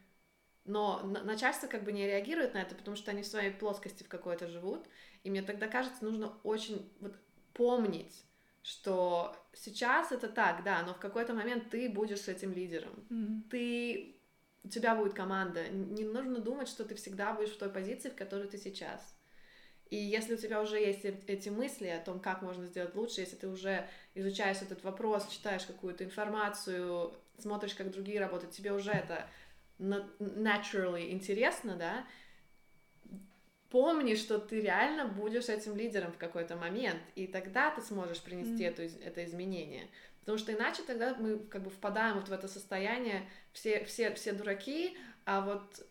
но 0.64 1.02
начальство 1.02 1.66
как 1.66 1.82
бы 1.82 1.90
не 1.90 2.06
реагирует 2.06 2.54
на 2.54 2.58
это, 2.62 2.76
потому 2.76 2.96
что 2.96 3.10
они 3.10 3.22
в 3.22 3.26
своей 3.26 3.50
плоскости 3.50 4.04
в 4.04 4.08
какой-то 4.08 4.46
живут. 4.46 4.86
И 5.24 5.30
мне 5.30 5.42
тогда 5.42 5.66
кажется, 5.66 6.04
нужно 6.04 6.32
очень 6.44 6.88
вот 7.00 7.16
помнить, 7.52 8.24
что 8.62 9.36
сейчас 9.52 10.12
это 10.12 10.28
так, 10.28 10.62
да, 10.62 10.82
но 10.84 10.94
в 10.94 10.98
какой-то 10.98 11.34
момент 11.34 11.70
ты 11.70 11.88
будешь 11.88 12.28
этим 12.28 12.52
лидером. 12.52 12.94
Mm-hmm. 13.10 13.48
Ты 13.50 14.16
у 14.62 14.68
тебя 14.68 14.94
будет 14.94 15.14
команда. 15.14 15.68
Не 15.68 16.04
нужно 16.04 16.38
думать, 16.38 16.68
что 16.68 16.84
ты 16.84 16.94
всегда 16.94 17.32
будешь 17.32 17.50
в 17.50 17.58
той 17.58 17.68
позиции, 17.68 18.10
в 18.10 18.14
которой 18.14 18.46
ты 18.46 18.56
сейчас. 18.58 19.16
И 19.92 19.96
если 19.96 20.36
у 20.36 20.38
тебя 20.38 20.62
уже 20.62 20.78
есть 20.78 21.04
эти 21.04 21.50
мысли 21.50 21.86
о 21.88 22.00
том, 22.00 22.18
как 22.18 22.40
можно 22.40 22.64
сделать 22.64 22.94
лучше, 22.94 23.20
если 23.20 23.36
ты 23.36 23.46
уже 23.46 23.86
изучаешь 24.14 24.62
этот 24.62 24.82
вопрос, 24.84 25.28
читаешь 25.28 25.66
какую-то 25.66 26.02
информацию, 26.02 27.12
смотришь, 27.36 27.74
как 27.74 27.90
другие 27.90 28.18
работают, 28.18 28.54
тебе 28.54 28.72
уже 28.72 28.90
это 28.90 29.28
naturally 29.78 31.10
интересно, 31.10 31.76
да, 31.76 32.06
помни, 33.68 34.14
что 34.14 34.38
ты 34.38 34.62
реально 34.62 35.08
будешь 35.08 35.50
этим 35.50 35.76
лидером 35.76 36.12
в 36.12 36.16
какой-то 36.16 36.56
момент, 36.56 37.02
и 37.14 37.26
тогда 37.26 37.70
ты 37.70 37.82
сможешь 37.82 38.22
принести 38.22 38.64
mm. 38.64 38.68
это, 38.68 38.82
это 38.84 39.24
изменение. 39.26 39.88
Потому 40.20 40.38
что 40.38 40.54
иначе 40.54 40.84
тогда 40.84 41.14
мы 41.16 41.38
как 41.38 41.64
бы 41.64 41.68
впадаем 41.68 42.14
вот 42.14 42.30
в 42.30 42.32
это 42.32 42.48
состояние, 42.48 43.28
все, 43.52 43.84
все, 43.84 44.14
все 44.14 44.32
дураки, 44.32 44.96
а 45.26 45.42
вот 45.42 45.86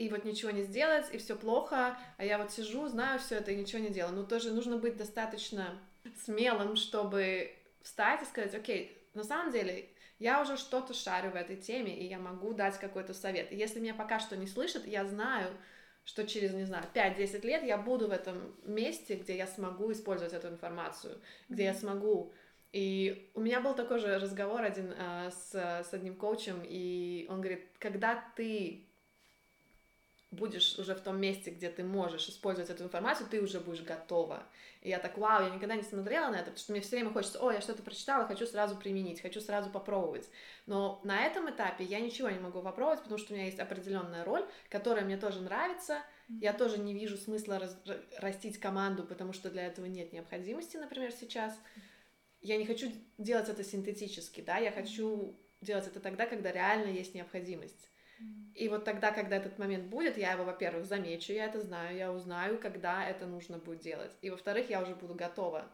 и 0.00 0.08
вот 0.08 0.24
ничего 0.24 0.50
не 0.50 0.62
сделать, 0.62 1.04
и 1.12 1.18
все 1.18 1.36
плохо, 1.36 1.98
а 2.16 2.24
я 2.24 2.38
вот 2.38 2.50
сижу, 2.50 2.88
знаю 2.88 3.18
все 3.18 3.34
это 3.36 3.50
и 3.50 3.56
ничего 3.56 3.82
не 3.82 3.90
делаю. 3.90 4.14
Но 4.14 4.24
тоже 4.24 4.50
нужно 4.50 4.78
быть 4.78 4.96
достаточно 4.96 5.78
смелым, 6.24 6.76
чтобы 6.76 7.52
встать 7.82 8.22
и 8.22 8.24
сказать, 8.24 8.54
окей, 8.54 8.96
на 9.12 9.22
самом 9.22 9.52
деле 9.52 9.90
я 10.18 10.40
уже 10.40 10.56
что-то 10.56 10.94
шарю 10.94 11.32
в 11.32 11.36
этой 11.36 11.56
теме, 11.56 11.94
и 11.94 12.06
я 12.06 12.18
могу 12.18 12.54
дать 12.54 12.78
какой-то 12.78 13.12
совет. 13.12 13.52
И 13.52 13.56
если 13.56 13.78
меня 13.78 13.92
пока 13.92 14.20
что 14.20 14.38
не 14.38 14.46
слышат, 14.46 14.86
я 14.86 15.04
знаю, 15.04 15.50
что 16.04 16.26
через, 16.26 16.54
не 16.54 16.64
знаю, 16.64 16.86
5-10 16.94 17.46
лет 17.46 17.62
я 17.62 17.76
буду 17.76 18.08
в 18.08 18.12
этом 18.12 18.56
месте, 18.64 19.16
где 19.16 19.36
я 19.36 19.46
смогу 19.46 19.92
использовать 19.92 20.32
эту 20.32 20.48
информацию, 20.48 21.20
где 21.50 21.64
я 21.64 21.74
смогу. 21.74 22.32
И 22.72 23.30
у 23.34 23.40
меня 23.40 23.60
был 23.60 23.74
такой 23.74 23.98
же 23.98 24.18
разговор 24.18 24.62
один 24.62 24.94
э, 24.96 25.30
с, 25.30 25.52
с 25.52 25.92
одним 25.92 26.14
коучем, 26.14 26.62
и 26.64 27.26
он 27.28 27.42
говорит, 27.42 27.66
когда 27.78 28.24
ты 28.34 28.86
будешь 30.30 30.78
уже 30.78 30.94
в 30.94 31.00
том 31.00 31.20
месте, 31.20 31.50
где 31.50 31.70
ты 31.70 31.82
можешь 31.82 32.28
использовать 32.28 32.70
эту 32.70 32.84
информацию, 32.84 33.28
ты 33.28 33.40
уже 33.40 33.58
будешь 33.58 33.82
готова. 33.82 34.46
И 34.80 34.88
я 34.88 34.98
так, 34.98 35.18
вау, 35.18 35.42
я 35.42 35.50
никогда 35.50 35.74
не 35.74 35.82
смотрела 35.82 36.28
на 36.30 36.36
это, 36.36 36.44
потому 36.44 36.58
что 36.58 36.72
мне 36.72 36.80
все 36.80 36.96
время 36.96 37.10
хочется, 37.10 37.40
о, 37.40 37.50
я 37.50 37.60
что-то 37.60 37.82
прочитала, 37.82 38.26
хочу 38.26 38.46
сразу 38.46 38.76
применить, 38.76 39.20
хочу 39.20 39.40
сразу 39.40 39.70
попробовать. 39.70 40.28
Но 40.66 41.00
на 41.04 41.24
этом 41.24 41.50
этапе 41.50 41.84
я 41.84 42.00
ничего 42.00 42.30
не 42.30 42.38
могу 42.38 42.62
попробовать, 42.62 43.02
потому 43.02 43.18
что 43.18 43.32
у 43.32 43.36
меня 43.36 43.46
есть 43.46 43.58
определенная 43.58 44.24
роль, 44.24 44.44
которая 44.68 45.04
мне 45.04 45.16
тоже 45.16 45.40
нравится. 45.40 45.98
Я 46.28 46.52
тоже 46.52 46.78
не 46.78 46.94
вижу 46.94 47.16
смысла 47.16 47.58
раз, 47.58 47.76
растить 48.18 48.58
команду, 48.58 49.02
потому 49.02 49.32
что 49.32 49.50
для 49.50 49.66
этого 49.66 49.86
нет 49.86 50.12
необходимости, 50.12 50.76
например, 50.76 51.10
сейчас. 51.10 51.58
Я 52.40 52.56
не 52.56 52.64
хочу 52.64 52.90
делать 53.18 53.48
это 53.48 53.64
синтетически, 53.64 54.40
да, 54.40 54.58
я 54.58 54.70
хочу 54.70 55.36
делать 55.60 55.88
это 55.88 55.98
тогда, 55.98 56.26
когда 56.26 56.52
реально 56.52 56.88
есть 56.88 57.14
необходимость. 57.14 57.90
И 58.54 58.68
вот 58.68 58.84
тогда, 58.84 59.10
когда 59.10 59.36
этот 59.36 59.58
момент 59.58 59.86
будет, 59.86 60.18
я 60.18 60.32
его, 60.32 60.44
во-первых, 60.44 60.84
замечу, 60.84 61.32
я 61.32 61.46
это 61.46 61.60
знаю, 61.60 61.96
я 61.96 62.12
узнаю, 62.12 62.58
когда 62.58 63.08
это 63.08 63.26
нужно 63.26 63.58
будет 63.58 63.80
делать. 63.80 64.12
И, 64.20 64.30
во-вторых, 64.30 64.68
я 64.68 64.82
уже 64.82 64.94
буду 64.94 65.14
готова. 65.14 65.64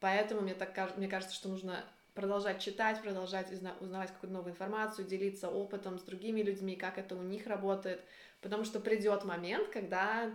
Поэтому 0.00 0.42
мне, 0.42 0.54
так, 0.54 0.96
мне 0.96 1.08
кажется, 1.08 1.34
что 1.34 1.48
нужно 1.48 1.84
продолжать 2.12 2.60
читать, 2.60 3.00
продолжать 3.02 3.50
узнавать 3.80 4.10
какую-то 4.12 4.34
новую 4.34 4.52
информацию, 4.52 5.06
делиться 5.06 5.48
опытом 5.48 5.98
с 5.98 6.02
другими 6.02 6.42
людьми, 6.42 6.76
как 6.76 6.98
это 6.98 7.16
у 7.16 7.22
них 7.22 7.46
работает, 7.46 8.04
потому 8.40 8.64
что 8.64 8.80
придет 8.80 9.24
момент, 9.24 9.68
когда 9.68 10.30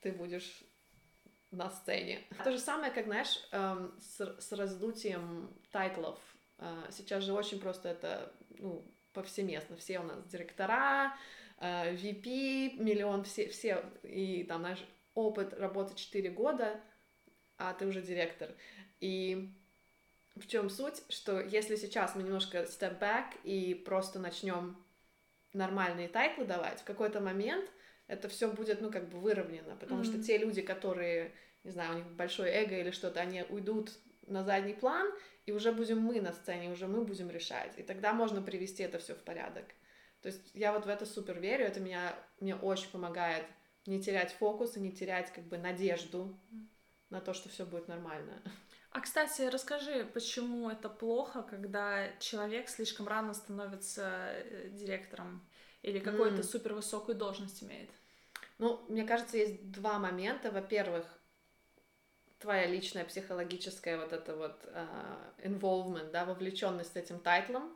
ты 0.00 0.12
будешь 0.12 0.64
на 1.50 1.70
сцене. 1.70 2.20
То 2.44 2.52
же 2.52 2.58
самое, 2.58 2.92
как, 2.92 3.06
знаешь, 3.06 3.38
эм, 3.52 3.98
с, 4.00 4.40
с 4.40 4.52
раздутием 4.52 5.52
тайтлов. 5.72 6.18
Э, 6.58 6.84
сейчас 6.90 7.24
же 7.24 7.32
очень 7.32 7.60
просто 7.60 7.88
это, 7.88 8.32
ну, 8.58 8.84
повсеместно. 9.12 9.76
Все 9.76 10.00
у 10.00 10.02
нас 10.02 10.24
директора, 10.26 11.16
VP, 11.60 12.76
э, 12.78 12.82
миллион, 12.82 13.24
все, 13.24 13.48
все, 13.48 13.84
и 14.02 14.44
там 14.44 14.62
наш 14.62 14.78
опыт 15.14 15.52
работы 15.54 15.94
4 15.94 16.30
года, 16.30 16.80
а 17.58 17.74
ты 17.74 17.86
уже 17.86 18.00
директор. 18.02 18.54
И 19.00 19.52
в 20.36 20.46
чем 20.46 20.70
суть, 20.70 21.02
что 21.08 21.40
если 21.40 21.76
сейчас 21.76 22.14
мы 22.14 22.22
немножко 22.22 22.62
step 22.62 22.98
back 22.98 23.40
и 23.44 23.74
просто 23.74 24.18
начнем 24.18 24.82
нормальные 25.52 26.08
title 26.08 26.38
ы 26.38 26.44
давать, 26.44 26.80
в 26.80 26.84
какой-то 26.84 27.20
момент 27.20 27.70
это 28.06 28.28
все 28.28 28.50
будет, 28.50 28.80
ну, 28.80 28.90
как 28.90 29.08
бы 29.08 29.18
выровнено, 29.18 29.76
потому 29.76 30.02
mm-hmm. 30.02 30.04
что 30.04 30.22
те 30.22 30.38
люди, 30.38 30.62
которые, 30.62 31.32
не 31.64 31.70
знаю, 31.70 31.94
у 31.94 31.96
них 31.98 32.06
большое 32.12 32.52
эго 32.52 32.76
или 32.76 32.90
что-то, 32.90 33.20
они 33.20 33.44
уйдут 33.48 33.92
на 34.30 34.44
задний 34.44 34.74
план, 34.74 35.10
и 35.46 35.52
уже 35.52 35.72
будем 35.72 36.00
мы 36.00 36.20
на 36.20 36.32
сцене, 36.32 36.70
уже 36.70 36.86
мы 36.86 37.04
будем 37.04 37.30
решать. 37.30 37.78
И 37.78 37.82
тогда 37.82 38.12
можно 38.12 38.40
привести 38.40 38.82
это 38.82 38.98
все 38.98 39.14
в 39.14 39.22
порядок. 39.22 39.64
То 40.22 40.28
есть 40.28 40.50
я 40.54 40.72
вот 40.72 40.86
в 40.86 40.88
это 40.88 41.06
супер 41.06 41.38
верю, 41.40 41.64
это 41.64 41.80
меня, 41.80 42.14
мне 42.40 42.54
очень 42.54 42.90
помогает 42.90 43.44
не 43.86 44.02
терять 44.02 44.32
фокус 44.32 44.76
и 44.76 44.80
не 44.80 44.92
терять 44.92 45.32
как 45.32 45.44
бы 45.44 45.58
надежду 45.58 46.38
на 47.08 47.20
то, 47.20 47.32
что 47.32 47.48
все 47.48 47.64
будет 47.64 47.88
нормально. 47.88 48.42
А, 48.92 49.00
кстати, 49.00 49.42
расскажи, 49.42 50.04
почему 50.12 50.68
это 50.68 50.88
плохо, 50.88 51.42
когда 51.42 52.08
человек 52.18 52.68
слишком 52.68 53.06
рано 53.06 53.34
становится 53.34 54.32
э, 54.32 54.68
директором 54.70 55.46
или 55.82 56.00
какую-то 56.00 56.42
mm. 56.42 56.42
супервысокую 56.42 57.16
должность 57.16 57.62
имеет? 57.62 57.90
Ну, 58.58 58.84
мне 58.88 59.04
кажется, 59.04 59.36
есть 59.36 59.70
два 59.70 59.98
момента. 59.98 60.50
Во-первых, 60.50 61.06
твоя 62.40 62.66
личная 62.66 63.04
психологическая 63.04 63.98
вот 63.98 64.12
это 64.12 64.34
вот 64.34 64.64
uh, 64.64 65.44
involvement, 65.44 66.10
да, 66.10 66.24
вовлеченность 66.24 66.96
этим 66.96 67.20
тайтлом, 67.20 67.72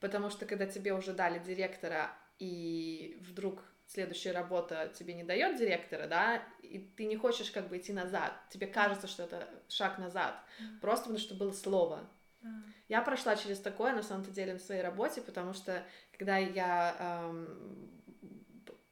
потому 0.00 0.30
что 0.30 0.46
когда 0.46 0.66
тебе 0.66 0.92
уже 0.92 1.12
дали 1.12 1.38
директора, 1.38 2.10
и 2.38 3.18
вдруг 3.20 3.62
следующая 3.86 4.32
работа 4.32 4.92
тебе 4.94 5.14
не 5.14 5.24
дает 5.24 5.58
директора, 5.58 6.06
да, 6.06 6.42
и 6.62 6.78
ты 6.78 7.06
не 7.06 7.16
хочешь 7.16 7.50
как 7.50 7.68
бы 7.68 7.78
идти 7.78 7.92
назад, 7.92 8.32
тебе 8.50 8.66
кажется, 8.66 9.06
что 9.06 9.24
это 9.24 9.48
шаг 9.68 9.98
назад, 9.98 10.34
mm. 10.60 10.80
просто 10.80 11.04
потому 11.04 11.18
что 11.18 11.34
было 11.34 11.52
слово. 11.52 12.08
Mm. 12.42 12.62
Я 12.88 13.02
прошла 13.02 13.36
через 13.36 13.60
такое 13.60 13.92
на 13.92 14.02
самом-то 14.02 14.30
деле 14.30 14.54
на 14.54 14.58
своей 14.58 14.82
работе, 14.82 15.20
потому 15.20 15.54
что 15.54 15.84
когда 16.16 16.38
я 16.38 16.96
эм, 16.98 17.99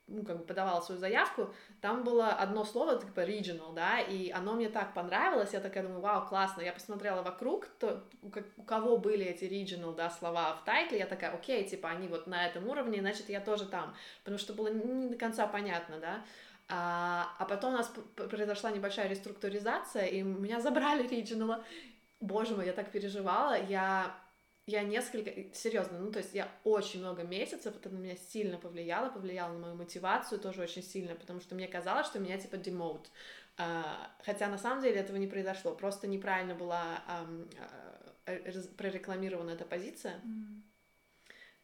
ну, 0.08 0.24
как 0.24 0.38
бы 0.38 0.44
подавала 0.44 0.80
свою 0.80 1.00
заявку, 1.00 1.54
там 1.80 2.02
было 2.02 2.28
одно 2.30 2.64
слово, 2.64 2.98
типа 2.98 3.20
regional, 3.20 3.74
да, 3.74 4.00
и 4.00 4.30
оно 4.30 4.54
мне 4.54 4.68
так 4.68 4.94
понравилось, 4.94 5.52
я 5.52 5.60
такая 5.60 5.84
думаю, 5.84 6.00
вау, 6.00 6.26
классно, 6.26 6.62
я 6.62 6.72
посмотрела 6.72 7.22
вокруг, 7.22 7.66
то, 7.78 8.04
у, 8.22 8.30
у 8.56 8.62
кого 8.62 8.96
были 8.96 9.24
эти 9.26 9.44
regional, 9.44 9.94
да, 9.94 10.10
слова 10.10 10.54
в 10.54 10.64
тайтле, 10.64 10.98
я 10.98 11.06
такая, 11.06 11.32
окей, 11.32 11.68
типа, 11.68 11.90
они 11.90 12.08
вот 12.08 12.26
на 12.26 12.46
этом 12.46 12.66
уровне, 12.68 13.00
значит, 13.00 13.28
я 13.28 13.40
тоже 13.40 13.66
там, 13.66 13.94
потому 14.24 14.38
что 14.38 14.54
было 14.54 14.68
не 14.68 15.08
до 15.08 15.16
конца 15.16 15.46
понятно, 15.46 15.98
да, 15.98 16.24
а, 16.68 17.34
а 17.38 17.44
потом 17.44 17.74
у 17.74 17.76
нас 17.76 17.92
произошла 18.16 18.70
небольшая 18.70 19.08
реструктуризация, 19.08 20.06
и 20.06 20.22
меня 20.22 20.60
забрали 20.60 21.08
regional, 21.08 21.62
боже 22.20 22.54
мой, 22.56 22.66
я 22.66 22.72
так 22.72 22.90
переживала, 22.90 23.60
я 23.60 24.14
я 24.68 24.82
несколько, 24.82 25.32
серьезно, 25.54 25.98
ну 25.98 26.12
то 26.12 26.18
есть 26.18 26.34
я 26.34 26.46
очень 26.62 27.00
много 27.00 27.22
месяцев, 27.22 27.74
это 27.74 27.88
на 27.88 27.96
меня 27.96 28.16
сильно 28.16 28.58
повлияло, 28.58 29.08
повлияло 29.08 29.54
на 29.54 29.58
мою 29.58 29.74
мотивацию 29.76 30.38
тоже 30.38 30.60
очень 30.60 30.82
сильно, 30.82 31.14
потому 31.14 31.40
что 31.40 31.54
мне 31.54 31.66
казалось, 31.66 32.06
что 32.06 32.18
меня 32.18 32.36
типа 32.36 32.58
демоут. 32.58 33.08
А, 33.56 34.10
хотя 34.26 34.46
на 34.48 34.58
самом 34.58 34.82
деле 34.82 34.96
этого 34.96 35.16
не 35.16 35.26
произошло, 35.26 35.74
просто 35.74 36.06
неправильно 36.06 36.54
была 36.54 37.02
um, 37.08 37.50
uh, 38.26 38.74
прорекламирована 38.76 39.52
эта 39.52 39.64
позиция. 39.64 40.20
Mm. 40.22 40.60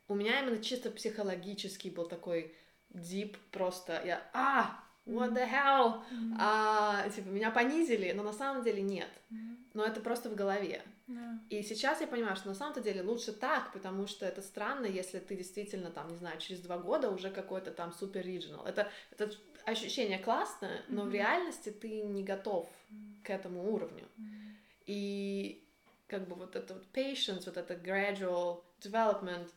У 0.09 0.15
меня 0.15 0.41
именно 0.41 0.63
чисто 0.63 0.91
психологический 0.91 1.91
был 1.91 2.09
такой 2.09 2.55
дип, 2.89 3.37
просто 3.51 4.03
я, 4.03 4.23
а, 4.33 4.83
what 5.05 5.35
the 5.35 5.47
hell, 5.47 6.03
mm-hmm. 6.11 6.37
а, 6.41 7.07
типа 7.11 7.29
меня 7.29 7.51
понизили, 7.51 8.13
но 8.13 8.23
на 8.23 8.33
самом 8.33 8.65
деле 8.65 8.81
нет, 8.81 9.11
mm-hmm. 9.31 9.57
но 9.75 9.85
это 9.85 10.01
просто 10.01 10.31
в 10.31 10.35
голове. 10.35 10.83
Yeah. 11.07 11.39
И 11.51 11.63
сейчас 11.63 12.01
я 12.01 12.07
понимаю, 12.07 12.35
что 12.37 12.49
на 12.49 12.55
самом-то 12.55 12.81
деле 12.81 13.03
лучше 13.03 13.33
так, 13.33 13.73
потому 13.73 14.07
что 14.07 14.25
это 14.25 14.41
странно, 14.41 14.87
если 14.87 15.19
ты 15.19 15.37
действительно 15.37 15.91
там, 15.91 16.09
не 16.09 16.17
знаю, 16.17 16.41
через 16.41 16.63
два 16.63 16.79
года 16.79 17.11
уже 17.11 17.31
какой-то 17.31 17.73
там 17.73 17.93
супер 17.93 18.23
regional. 18.27 18.67
Это, 18.67 18.91
это 19.11 19.31
ощущение 19.67 20.19
классное, 20.19 20.83
но 20.89 21.03
mm-hmm. 21.03 21.09
в 21.09 21.13
реальности 21.13 21.71
ты 21.71 22.03
не 22.03 22.25
готов 22.25 22.71
mm-hmm. 22.91 23.23
к 23.25 23.31
этому 23.31 23.73
уровню. 23.73 24.05
Mm-hmm. 24.17 24.55
И 24.87 25.69
как 26.07 26.27
бы 26.27 26.37
вот 26.37 26.57
это 26.57 26.75
вот 26.75 26.87
patience, 26.93 27.45
вот 27.47 27.57
это 27.57 27.75
gradual 27.75 28.63
development, 28.81 29.51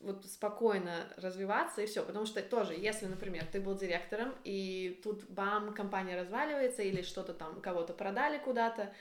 вот 0.00 0.24
спокойно 0.26 1.12
развиваться 1.16 1.82
и 1.82 1.86
все, 1.86 2.04
потому 2.04 2.26
что 2.26 2.42
тоже, 2.42 2.74
если, 2.74 3.06
например, 3.06 3.46
ты 3.46 3.60
был 3.60 3.76
директором 3.76 4.34
и 4.44 5.00
тут 5.04 5.24
бам, 5.30 5.72
компания 5.72 6.20
разваливается 6.20 6.82
или 6.82 7.02
что-то 7.02 7.32
там 7.32 7.60
кого-то 7.60 7.92
продали 7.92 8.38
куда-то, 8.38 8.92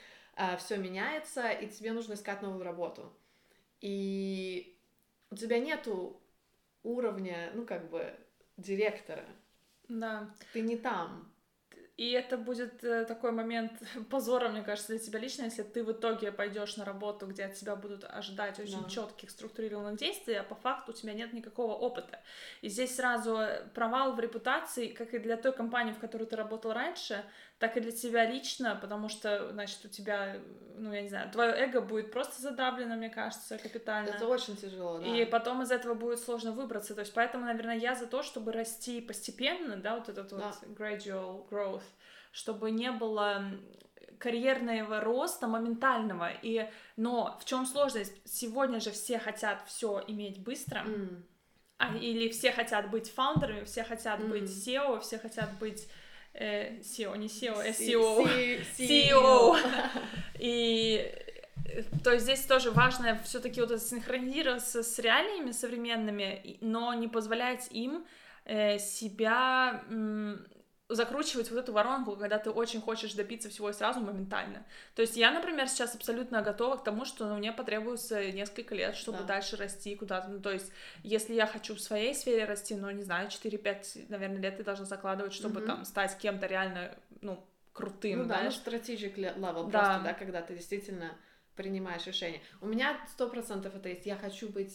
все 0.58 0.77
меняется, 0.77 1.50
и 1.50 1.67
тебе 1.67 1.94
нужно 1.94 2.13
искать 2.13 2.41
новую 2.41 2.63
работу. 2.63 3.12
И 3.82 4.77
у 5.29 5.36
тебя 5.36 5.60
нету 5.60 6.22
уровня, 6.84 7.51
ну, 7.53 7.65
как 7.65 7.89
бы, 7.89 8.15
директора. 8.58 9.25
Да. 9.88 10.29
Ты 10.53 10.62
не 10.62 10.77
там. 10.77 11.32
И 11.97 12.12
это 12.12 12.38
будет 12.38 12.84
э, 12.84 13.06
такой 13.06 13.32
момент 13.32 13.71
позора, 14.12 14.50
мне 14.50 14.62
кажется, 14.62 14.91
для 14.91 15.00
тебя 15.00 15.17
лично, 15.17 15.43
если 15.43 15.63
ты 15.63 15.84
в 15.84 15.91
итоге 15.91 16.32
пойдешь 16.32 16.78
на 16.78 16.86
работу, 16.86 17.26
где 17.26 17.45
от 17.45 17.56
тебя 17.56 17.76
будут 17.76 18.04
ожидать 18.04 18.60
очень 18.60 18.84
да. 18.84 18.89
четких 18.89 19.32
структурированных 19.32 19.97
действий, 19.97 20.36
а 20.36 20.43
по 20.43 20.54
факту 20.54 20.91
у 20.91 20.95
тебя 20.95 21.13
нет 21.13 21.34
никакого 21.34 21.73
опыта. 21.73 22.19
И 22.62 22.69
здесь 22.69 22.95
сразу 22.95 23.39
провал 23.73 24.13
в 24.13 24.19
репутации, 24.19 24.89
как 24.89 25.15
и 25.15 25.19
для 25.19 25.38
той 25.38 25.54
компании, 25.54 25.91
в 25.91 25.97
которой 25.97 26.26
ты 26.26 26.36
работал 26.36 26.71
раньше, 26.71 27.26
так 27.60 27.76
и 27.76 27.80
для 27.80 27.91
тебя 27.91 28.26
лично, 28.26 28.78
потому 28.80 29.10
что, 29.10 29.52
значит, 29.52 29.84
у 29.84 29.88
тебя, 29.88 30.38
ну, 30.76 30.93
я 30.93 31.02
не 31.02 31.10
знаю, 31.10 31.32
твое 31.32 31.54
эго 31.54 31.82
будет 31.82 32.12
просто 32.12 32.39
задавлено, 32.39 32.96
мне 32.96 33.10
кажется, 33.10 33.58
капитально. 33.58 34.10
Это 34.10 34.28
очень 34.28 34.56
тяжело, 34.56 35.00
да. 35.00 35.08
И 35.08 35.26
потом 35.26 35.63
из 35.63 35.72
этого 35.72 35.96
будет 35.96 36.20
сложно 36.20 36.52
выбраться. 36.52 36.93
То 36.93 37.02
есть 37.02 37.13
поэтому, 37.13 37.46
наверное, 37.46 37.78
я 37.78 37.96
за 37.96 38.06
то, 38.06 38.22
чтобы 38.22 38.52
расти 38.52 39.02
постепенно, 39.02 39.78
да, 39.78 39.96
вот 39.96 40.08
этот 40.08 40.30
да. 40.30 40.38
вот 40.38 40.78
gradual 40.78 41.50
growth, 41.50 41.84
чтобы 42.32 42.70
не 42.70 42.91
было 42.91 43.43
карьерного 44.20 45.02
роста 45.02 45.48
моментального. 45.48 46.30
И, 46.41 46.70
но 46.96 47.38
в 47.41 47.46
чем 47.46 47.65
сложность? 47.65 48.13
Сегодня 48.26 48.80
же 48.80 48.91
все 48.91 49.17
хотят 49.17 49.63
все 49.67 50.04
иметь 50.08 50.43
быстро. 50.43 50.84
Mm. 50.86 51.24
А, 51.80 51.96
или 51.96 52.30
все 52.30 52.52
хотят 52.52 52.89
быть 52.89 53.12
фаундерами, 53.12 53.63
все 53.63 53.84
хотят 53.84 54.20
mm. 54.20 54.28
быть 54.28 54.50
SEO, 54.50 55.00
все 55.02 55.17
хотят 55.17 55.58
быть 55.60 55.88
э, 56.38 56.80
SEO, 56.82 57.17
не 57.17 57.28
SEO, 57.28 57.63
SEO, 57.63 58.28
SEO. 58.78 59.58
И 60.39 61.13
то 62.04 62.12
есть 62.12 62.23
здесь 62.23 62.45
тоже 62.45 62.71
важно 62.71 63.19
все-таки 63.23 63.62
вот 63.62 63.82
синхронизироваться 63.82 64.84
с 64.84 65.00
реалиями 65.00 65.52
современными, 65.52 66.58
но 66.62 66.93
не 66.93 67.08
позволять 67.08 67.67
им 67.71 68.06
э, 68.45 68.80
себя 68.80 69.84
закручивать 70.89 71.52
вот 71.52 71.60
эту 71.60 71.73
воронку, 71.73 72.15
когда 72.15 72.39
ты 72.39 72.50
очень 72.50 72.82
хочешь 72.82 73.13
добиться 73.13 73.50
всего 73.50 73.69
и 73.69 73.73
сразу 73.73 74.00
моментально. 74.00 74.65
То 74.95 75.02
есть 75.02 75.17
я, 75.17 75.32
например, 75.32 75.67
сейчас 75.67 75.95
абсолютно 75.95 76.41
готова 76.41 76.78
к 76.78 76.84
тому, 76.84 77.04
что 77.04 77.26
мне 77.36 77.52
потребуется 77.52 78.32
несколько 78.32 78.73
лет, 78.73 78.95
чтобы 78.95 79.19
да. 79.19 79.26
дальше 79.26 79.58
расти 79.58 79.95
куда-то. 79.95 80.30
Ну, 80.30 80.39
то 80.39 80.52
есть 80.52 80.71
если 81.04 81.34
я 81.34 81.45
хочу 81.45 81.76
в 81.76 81.82
своей 81.82 82.15
сфере 82.15 82.45
расти, 82.45 82.76
ну, 82.76 82.89
не 82.91 83.04
знаю, 83.04 83.28
4-5, 83.28 84.06
наверное, 84.08 84.39
лет 84.39 84.58
ты 84.58 84.63
должна 84.63 84.86
закладывать, 84.86 85.34
чтобы 85.34 85.60
угу. 85.60 85.67
там 85.67 85.86
стать 85.86 86.17
кем-то 86.17 86.45
реально, 86.45 86.95
ну, 87.21 87.45
крутым, 87.73 88.19
ну, 88.19 88.26
да, 88.26 88.41
ну, 88.43 88.50
strategic 88.50 89.15
level 89.15 89.69
да. 89.69 89.80
просто, 89.80 90.02
да, 90.04 90.13
когда 90.13 90.41
ты 90.41 90.56
действительно 90.56 91.12
принимаешь 91.58 92.06
решения. 92.06 92.41
У 92.62 92.67
меня 92.67 92.98
сто 93.10 93.28
процентов 93.28 93.76
это 93.76 93.89
есть. 93.89 94.06
Я 94.06 94.15
хочу 94.15 94.48
быть, 94.48 94.72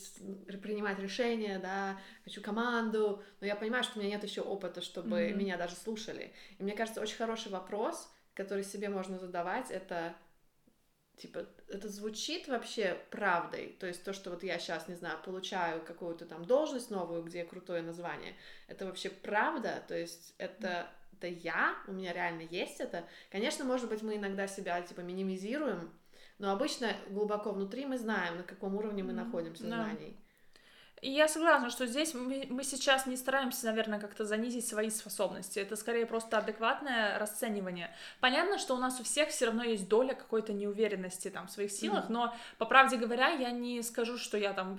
принимать 0.60 0.98
решения, 0.98 1.58
да, 1.58 1.98
хочу 2.24 2.42
команду, 2.42 3.22
но 3.40 3.46
я 3.46 3.56
понимаю, 3.56 3.84
что 3.84 3.98
у 3.98 4.02
меня 4.02 4.16
нет 4.16 4.24
еще 4.24 4.42
опыта, 4.42 4.82
чтобы 4.82 5.20
mm-hmm. 5.20 5.34
меня 5.34 5.56
даже 5.56 5.76
слушали. 5.76 6.32
И 6.58 6.62
мне 6.62 6.74
кажется, 6.74 7.00
очень 7.00 7.16
хороший 7.16 7.50
вопрос, 7.50 8.12
который 8.34 8.64
себе 8.64 8.88
можно 8.88 9.18
задавать, 9.18 9.70
это 9.70 10.14
типа, 11.16 11.46
это 11.68 11.88
звучит 11.88 12.48
вообще 12.48 12.98
правдой, 13.10 13.76
то 13.78 13.86
есть 13.86 14.02
то, 14.02 14.12
что 14.12 14.30
вот 14.30 14.42
я 14.42 14.58
сейчас, 14.58 14.88
не 14.88 14.94
знаю, 14.94 15.18
получаю 15.22 15.84
какую-то 15.84 16.26
там 16.26 16.44
должность 16.44 16.90
новую, 16.90 17.22
где 17.22 17.44
крутое 17.44 17.82
название, 17.82 18.34
это 18.66 18.86
вообще 18.86 19.10
правда, 19.10 19.82
то 19.86 19.94
есть 19.96 20.34
это, 20.38 20.90
это 21.12 21.26
я, 21.26 21.76
у 21.86 21.92
меня 21.92 22.12
реально 22.12 22.42
есть 22.42 22.80
это. 22.80 23.06
Конечно, 23.30 23.64
может 23.64 23.88
быть, 23.88 24.02
мы 24.02 24.16
иногда 24.16 24.48
себя, 24.48 24.80
типа, 24.82 25.00
минимизируем, 25.00 25.92
но 26.42 26.50
обычно 26.50 26.88
глубоко 27.08 27.52
внутри 27.52 27.86
мы 27.86 27.96
знаем, 27.96 28.38
на 28.38 28.42
каком 28.42 28.74
уровне 28.74 29.04
мы 29.04 29.12
находимся 29.12 29.62
да. 29.62 29.68
знаний. 29.68 30.16
И 31.02 31.10
я 31.10 31.26
согласна, 31.26 31.68
что 31.68 31.84
здесь 31.86 32.14
мы, 32.14 32.46
мы 32.48 32.62
сейчас 32.62 33.06
не 33.06 33.16
стараемся, 33.16 33.66
наверное, 33.66 33.98
как-то 33.98 34.24
занизить 34.24 34.66
свои 34.66 34.88
способности. 34.88 35.58
Это 35.58 35.74
скорее 35.74 36.06
просто 36.06 36.38
адекватное 36.38 37.18
расценивание. 37.18 37.90
Понятно, 38.20 38.56
что 38.56 38.76
у 38.76 38.78
нас 38.78 39.00
у 39.00 39.02
всех 39.02 39.30
все 39.30 39.46
равно 39.46 39.64
есть 39.64 39.88
доля 39.88 40.14
какой-то 40.14 40.52
неуверенности 40.52 41.28
там, 41.28 41.48
в 41.48 41.50
своих 41.50 41.72
силах, 41.72 42.04
mm-hmm. 42.04 42.12
но, 42.12 42.34
по 42.56 42.66
правде 42.66 42.96
говоря, 42.96 43.30
я 43.30 43.50
не 43.50 43.82
скажу, 43.82 44.16
что 44.16 44.38
я 44.38 44.52
там 44.52 44.78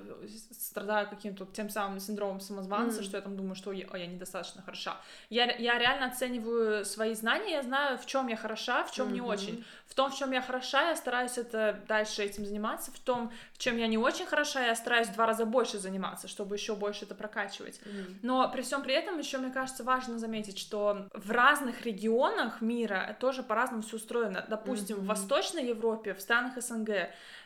страдаю 0.52 1.10
каким-то 1.10 1.46
тем 1.46 1.70
самым 1.70 2.00
синдромом 2.00 2.40
самозванца, 2.40 3.02
mm-hmm. 3.02 3.04
что 3.04 3.18
я 3.18 3.22
там 3.22 3.36
думаю, 3.36 3.56
что 3.56 3.74
я, 3.74 3.86
о, 3.92 3.98
я 3.98 4.08
недостаточно 4.08 4.62
хороша. 4.62 4.96
Я, 5.30 5.54
я 5.58 5.78
реально 5.78 6.06
оцениваю 6.06 6.86
свои 6.86 7.16
знания, 7.16 7.56
я 7.56 7.64
знаю, 7.64 7.98
в 7.98 8.06
чем 8.06 8.28
я 8.28 8.38
хороша, 8.38 8.86
в 8.86 8.94
чем 8.94 9.10
mm-hmm. 9.10 9.12
не 9.12 9.22
очень. 9.22 9.66
В 9.88 9.96
том, 9.96 10.10
в 10.10 10.18
чем 10.18 10.32
я 10.32 10.42
хороша, 10.42 10.90
я 10.90 10.96
стараюсь 10.96 11.38
это 11.38 11.80
дальше 11.88 12.24
этим 12.24 12.46
заниматься. 12.46 12.92
В 12.92 13.00
том, 13.00 13.32
в 13.52 13.58
чем 13.58 13.78
я 13.78 13.88
не 13.88 13.98
очень 13.98 14.26
хороша, 14.26 14.66
я 14.66 14.76
стараюсь 14.76 15.10
в 15.10 15.14
два 15.14 15.26
раза 15.26 15.46
больше 15.46 15.78
заниматься, 15.78 16.12
чтобы 16.28 16.56
еще 16.56 16.76
больше 16.76 17.06
это 17.06 17.15
прокачивать. 17.15 17.80
Mm. 17.86 18.15
Но 18.21 18.49
при 18.52 18.62
всем 18.62 18.84
при 18.84 18.93
этом 18.93 19.17
еще, 19.19 19.38
мне 19.38 19.52
кажется, 19.52 19.84
важно 19.84 20.19
заметить, 20.19 20.58
что 20.58 21.08
в 21.13 21.32
разных 21.32 21.86
регионах 21.86 22.62
мира 22.62 23.17
тоже 23.19 23.43
по-разному 23.43 23.84
все 23.84 23.97
устроено. 23.97 24.45
Допустим, 24.49 24.97
mm-hmm. 24.97 25.02
в 25.02 25.06
Восточной 25.06 25.67
Европе, 25.67 26.13
в 26.13 26.21
странах 26.21 26.62
СНГ 26.62 26.89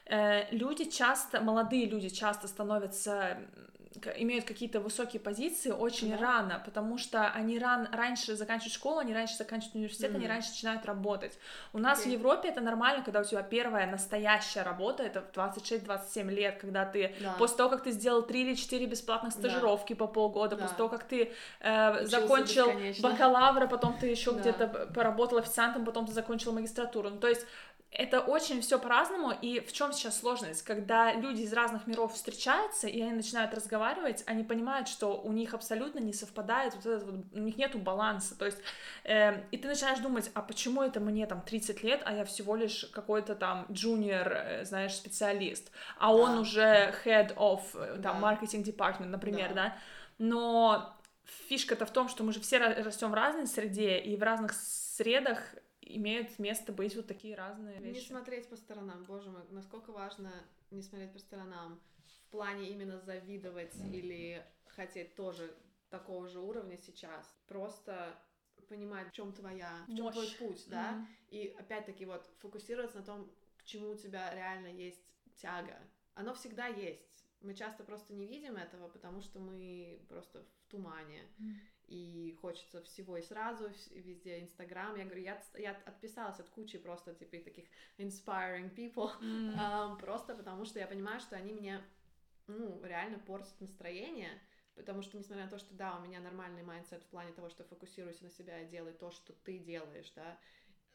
э, 0.05 0.51
люди 0.51 0.85
часто, 0.85 1.41
молодые 1.41 1.85
люди 1.85 2.09
часто 2.09 2.47
становятся 2.47 3.37
имеют 4.17 4.45
какие-то 4.45 4.79
высокие 4.79 5.19
позиции 5.19 5.71
очень 5.71 6.11
Да. 6.11 6.17
рано, 6.17 6.61
потому 6.65 6.97
что 6.97 7.27
они 7.29 7.57
ран, 7.59 7.87
раньше 7.91 8.35
заканчивают 8.35 8.73
школу, 8.73 8.99
они 8.99 9.13
раньше 9.13 9.35
заканчивают 9.35 9.75
университет, 9.75 10.11
они 10.11 10.25
Мгм. 10.25 10.29
раньше 10.33 10.49
начинают 10.49 10.85
работать. 10.85 11.37
У 11.73 11.79
нас 11.79 11.99
в 11.99 12.01
Окей. 12.01 12.13
Европе 12.13 12.49
это 12.49 12.61
нормально, 12.61 13.03
когда 13.03 13.21
у 13.21 13.23
тебя 13.23 13.41
первая 13.43 13.87
настоящая 13.89 14.63
работа, 14.63 15.03
это 15.03 15.21
в 15.21 15.31
26-27 15.31 16.29
лет, 16.29 16.59
когда 16.61 16.85
ты 16.85 17.15
Да. 17.21 17.35
после 17.39 17.57
того, 17.57 17.69
как 17.69 17.83
ты 17.83 17.91
сделал 17.91 18.21
3 18.23 18.41
или 18.41 18.53
4 18.55 18.85
бесплатных 18.85 19.33
Да. 19.33 19.39
стажировки 19.39 19.93
по 19.93 20.07
полгода, 20.07 20.55
Да. 20.55 20.63
после 20.63 20.77
того, 20.77 20.89
как 20.89 21.03
ты 21.03 21.31
э, 21.61 21.91
Учился 21.91 22.07
закончил 22.21 22.67
бесконечно. 22.67 23.09
бакалавра, 23.09 23.67
потом 23.67 23.97
ты 23.97 24.07
еще 24.07 24.31
Да. 24.31 24.39
где-то 24.39 24.67
поработал 24.93 25.37
официантом, 25.39 25.85
потом 25.85 26.05
ты 26.05 26.11
закончил 26.13 26.53
магистратуру. 26.53 27.09
Ну, 27.09 27.19
то 27.19 27.27
есть 27.27 27.45
это 27.89 28.19
очень 28.19 28.61
все 28.61 28.77
по-разному, 28.79 29.31
и 29.31 29.61
в 29.61 29.71
чем 29.71 29.93
сейчас 29.93 30.19
сложность? 30.19 30.61
Когда 30.63 31.13
люди 31.13 31.41
из 31.41 31.53
разных 31.53 31.87
миров 31.87 32.13
встречаются, 32.13 32.87
и 32.87 33.01
они 33.01 33.13
начинают 33.13 33.53
разговаривать, 33.53 34.23
они 34.27 34.43
понимают, 34.43 34.87
что 34.89 35.19
у 35.21 35.31
них 35.31 35.53
абсолютно 35.53 35.99
не 35.99 36.13
совпадает 36.13 36.75
вот 36.75 36.85
этот 36.85 37.03
вот, 37.09 37.25
у 37.33 37.39
них 37.39 37.55
нету 37.57 37.79
баланса, 37.79 38.37
то 38.37 38.45
есть, 38.45 38.57
эм, 39.05 39.41
и 39.51 39.57
ты 39.57 39.67
начинаешь 39.69 39.99
думать, 39.99 40.29
а 40.33 40.41
почему 40.41 40.81
это 40.83 40.99
мне 40.99 41.25
там 41.27 41.41
30 41.41 41.81
лет, 41.81 42.01
а 42.05 42.13
я 42.13 42.25
всего 42.25 42.55
лишь 42.55 42.85
какой-то 42.93 43.35
там 43.35 43.65
junior, 43.69 44.27
э, 44.33 44.65
знаешь, 44.65 44.93
специалист, 44.93 45.71
а 45.97 46.13
он 46.13 46.35
Да. 46.35 46.39
уже 46.41 46.93
head 47.05 47.35
of, 47.35 47.61
э, 47.73 48.01
там, 48.01 48.19
Да. 48.21 48.33
marketing 48.33 48.63
department, 48.65 49.05
например, 49.07 49.49
Да. 49.49 49.55
да, 49.55 49.77
но 50.17 50.93
фишка-то 51.47 51.85
в 51.85 51.91
том, 51.91 52.09
что 52.09 52.23
мы 52.23 52.33
же 52.33 52.41
все 52.41 52.57
ра- 52.57 52.83
растем 52.83 53.11
в 53.11 53.13
разной 53.13 53.47
среде, 53.47 53.97
и 53.97 54.15
в 54.17 54.23
разных 54.23 54.53
средах 54.53 55.39
имеют 55.95 56.37
место 56.39 56.71
быть 56.73 56.95
вот 56.95 57.07
такие 57.07 57.35
разные 57.35 57.79
Не 57.79 57.93
вещи. 57.93 58.07
смотреть 58.07 58.49
по 58.49 58.55
сторонам, 58.55 59.03
боже 59.05 59.29
мой, 59.31 59.43
насколько 59.49 59.91
важно 59.91 60.31
не 60.71 60.81
смотреть 60.81 61.13
по 61.13 61.19
сторонам 61.19 61.79
в 62.27 62.31
плане 62.31 62.69
именно 62.69 62.99
завидовать 62.99 63.75
или 63.91 64.45
хотеть 64.65 65.15
тоже 65.15 65.55
такого 65.89 66.27
же 66.27 66.39
уровня 66.39 66.77
сейчас. 66.77 67.25
Просто 67.47 68.19
понимать, 68.67 69.09
в 69.09 69.11
чем 69.13 69.31
твоя, 69.33 69.85
в 69.87 69.95
чем 69.95 70.11
твой 70.11 70.27
путь, 70.37 70.65
да, 70.67 70.93
Мгм. 70.93 71.07
и 71.29 71.55
опять-таки 71.57 72.05
вот 72.05 72.29
фокусироваться 72.39 72.97
на 72.99 73.05
том, 73.05 73.31
к 73.57 73.63
чему 73.63 73.91
у 73.91 73.95
тебя 73.95 74.33
реально 74.33 74.67
есть 74.67 75.01
тяга. 75.35 75.77
Оно 76.15 76.33
всегда 76.33 76.67
есть. 76.67 77.25
Мы 77.41 77.53
часто 77.53 77.83
просто 77.83 78.13
не 78.13 78.25
видим 78.25 78.55
этого, 78.57 78.89
потому 78.89 79.21
что 79.21 79.39
мы 79.39 80.01
просто 80.09 80.43
в 80.43 80.71
тумане 80.71 81.21
Мгм. 81.37 81.59
И 81.87 82.37
хочется 82.41 82.81
всего 82.81 83.17
и 83.17 83.21
сразу, 83.21 83.69
и 83.91 83.99
везде 84.01 84.41
Инстаграм. 84.41 84.95
Я 84.95 85.05
говорю, 85.05 85.21
я, 85.21 85.41
я 85.57 85.71
отписалась 85.85 86.39
от 86.39 86.49
кучи 86.49 86.77
просто 86.77 87.13
типа 87.15 87.37
таких 87.37 87.65
inspiring 87.97 88.73
people, 88.75 89.11
М. 89.21 89.53
ам, 89.57 89.97
просто 89.97 90.35
потому 90.35 90.65
что 90.65 90.79
я 90.79 90.87
понимаю, 90.87 91.19
что 91.19 91.35
они 91.35 91.53
мне, 91.53 91.81
ну, 92.47 92.83
реально 92.83 93.19
портят 93.19 93.59
настроение, 93.61 94.41
потому 94.75 95.01
что, 95.01 95.17
несмотря 95.17 95.45
на 95.45 95.49
то, 95.49 95.57
что, 95.59 95.73
да, 95.75 95.97
у 95.97 96.01
меня 96.01 96.19
нормальный 96.19 96.63
mindset 96.63 97.03
в 97.03 97.07
плане 97.07 97.31
того, 97.31 97.49
что 97.49 97.63
фокусируйся 97.63 98.23
на 98.23 98.29
себя 98.29 98.61
и 98.61 98.69
делай 98.69 98.93
то, 98.93 99.11
что 99.11 99.33
ты 99.33 99.57
делаешь, 99.57 100.11
да, 100.15 100.37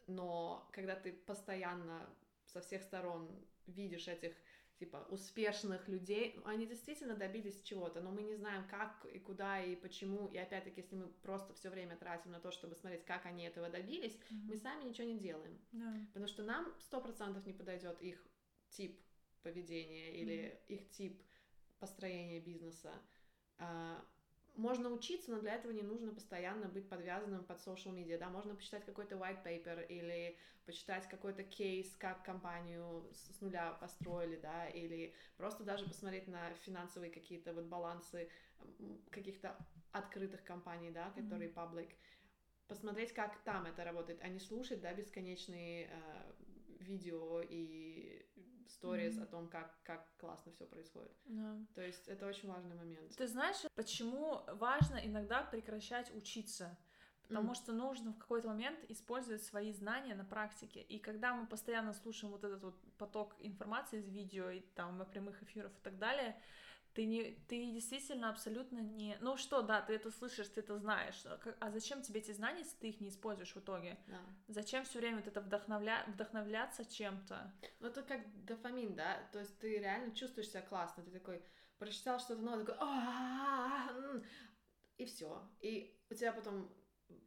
но 0.06 0.68
когда 0.72 0.94
ты 0.94 1.12
постоянно 1.12 2.06
со 2.44 2.60
всех 2.60 2.82
сторон 2.82 3.30
видишь 3.66 4.08
этих 4.08 4.34
типа 4.82 5.06
успешных 5.10 5.86
людей, 5.88 6.40
они 6.44 6.66
действительно 6.66 7.14
добились 7.14 7.62
чего-то, 7.62 8.00
но 8.00 8.10
мы 8.10 8.22
не 8.22 8.34
знаем 8.34 8.66
как 8.68 9.06
и 9.14 9.20
куда 9.20 9.62
и 9.62 9.76
почему, 9.76 10.26
и 10.26 10.38
опять-таки, 10.38 10.80
если 10.80 10.96
мы 10.96 11.06
просто 11.22 11.54
все 11.54 11.70
время 11.70 11.96
тратим 11.96 12.32
на 12.32 12.40
то, 12.40 12.50
чтобы 12.50 12.74
смотреть, 12.74 13.04
как 13.04 13.24
они 13.26 13.44
этого 13.44 13.68
добились, 13.68 14.18
мы 14.30 14.56
сами 14.58 14.88
ничего 14.88 15.06
не 15.06 15.18
делаем, 15.20 15.56
Да. 15.70 15.94
потому 16.08 16.26
что 16.26 16.42
нам 16.42 16.74
сто 16.80 17.00
процентов 17.00 17.46
не 17.46 17.52
подойдет 17.52 18.02
их 18.02 18.26
тип 18.70 19.00
поведения 19.42 20.20
или 20.20 20.60
их 20.66 20.90
тип 20.90 21.22
построения 21.78 22.40
бизнеса. 22.40 22.92
А, 23.58 24.04
Можно 24.54 24.90
учиться, 24.90 25.30
но 25.30 25.40
для 25.40 25.54
этого 25.54 25.72
не 25.72 25.82
нужно 25.82 26.12
постоянно 26.12 26.68
быть 26.68 26.88
подвязанным 26.88 27.44
под 27.44 27.58
social 27.58 27.94
media, 27.94 28.18
да, 28.18 28.28
можно 28.28 28.54
почитать 28.54 28.84
какой-то 28.84 29.16
white 29.16 29.42
paper 29.42 29.86
или 29.86 30.36
почитать 30.66 31.08
какой-то 31.08 31.42
кейс, 31.42 31.96
как 31.96 32.22
компанию 32.24 33.10
с 33.12 33.40
нуля 33.40 33.72
построили, 33.72 34.36
да, 34.36 34.68
или 34.68 35.14
просто 35.36 35.64
даже 35.64 35.86
посмотреть 35.86 36.28
на 36.28 36.52
финансовые 36.64 37.10
какие-то 37.10 37.54
вот 37.54 37.64
балансы 37.64 38.28
каких-то 39.10 39.56
открытых 39.90 40.44
компаний, 40.44 40.90
да, 40.90 41.10
которые 41.10 41.50
public, 41.50 41.90
посмотреть, 42.68 43.12
как 43.12 43.42
там 43.44 43.66
это 43.66 43.84
работает, 43.84 44.20
а 44.22 44.28
не 44.28 44.38
слушать, 44.38 44.80
да, 44.80 44.92
бесконечные 44.92 45.88
э, 45.90 46.32
видео 46.80 47.40
и 47.40 47.91
stories 48.80 49.14
Мгм. 49.14 49.22
о 49.22 49.26
том, 49.26 49.48
как, 49.48 49.78
как 49.82 50.06
классно 50.16 50.52
все 50.52 50.66
происходит. 50.66 51.12
Да. 51.24 51.56
То 51.74 51.82
есть 51.82 52.08
это 52.08 52.26
очень 52.26 52.48
важный 52.48 52.76
момент. 52.76 53.16
Ты 53.16 53.26
знаешь, 53.26 53.56
почему 53.74 54.42
важно 54.48 54.96
иногда 54.96 55.42
прекращать 55.42 56.14
учиться? 56.14 56.76
Потому 57.22 57.50
М. 57.50 57.54
что 57.54 57.72
нужно 57.72 58.12
в 58.12 58.18
какой-то 58.18 58.48
момент 58.48 58.78
использовать 58.90 59.42
свои 59.42 59.72
знания 59.72 60.14
на 60.14 60.24
практике. 60.24 60.82
И 60.82 60.98
когда 60.98 61.34
мы 61.34 61.46
постоянно 61.46 61.94
слушаем 61.94 62.32
вот 62.32 62.44
этот 62.44 62.62
вот 62.62 62.74
поток 62.98 63.36
информации 63.38 64.00
из 64.00 64.08
видео 64.08 64.50
и 64.50 64.60
там 64.60 65.04
прямых 65.06 65.42
эфиров 65.42 65.72
и 65.72 65.80
так 65.82 65.98
далее, 65.98 66.36
ты 66.94 67.06
не, 67.06 67.34
ты 67.48 67.70
действительно 67.72 68.28
абсолютно 68.28 68.78
не, 68.80 69.16
ну 69.20 69.36
что, 69.36 69.62
да, 69.62 69.80
ты 69.80 69.94
это 69.94 70.10
слышишь, 70.10 70.48
ты 70.48 70.60
это 70.60 70.76
знаешь, 70.78 71.24
а 71.24 71.38
а 71.60 71.70
зачем 71.70 72.02
тебе 72.02 72.20
эти 72.20 72.32
знания, 72.32 72.60
если 72.60 72.76
ты 72.76 72.88
их 72.90 73.00
не 73.00 73.08
используешь 73.08 73.54
в 73.54 73.58
итоге? 73.58 73.98
Да. 74.06 74.20
Зачем 74.48 74.84
все 74.84 74.98
время 74.98 75.16
вот 75.18 75.26
это 75.26 75.40
вдохновля... 75.40 76.04
вдохновляться 76.08 76.84
чем-то? 76.84 77.52
Ну, 77.80 77.88
это 77.88 78.02
как 78.02 78.44
дофамин, 78.44 78.94
да? 78.94 79.28
То 79.32 79.40
есть 79.40 79.58
ты 79.58 79.78
реально 79.78 80.14
чувствуешь 80.14 80.48
себя 80.48 80.62
классно, 80.62 81.02
ты 81.02 81.10
такой 81.10 81.42
прочитал 81.78 82.20
что-то 82.20 82.42
новое, 82.42 82.64
такой 82.64 84.22
и 84.98 85.04
все. 85.04 85.48
И 85.60 85.98
у 86.10 86.14
тебя 86.14 86.32
потом 86.32 86.70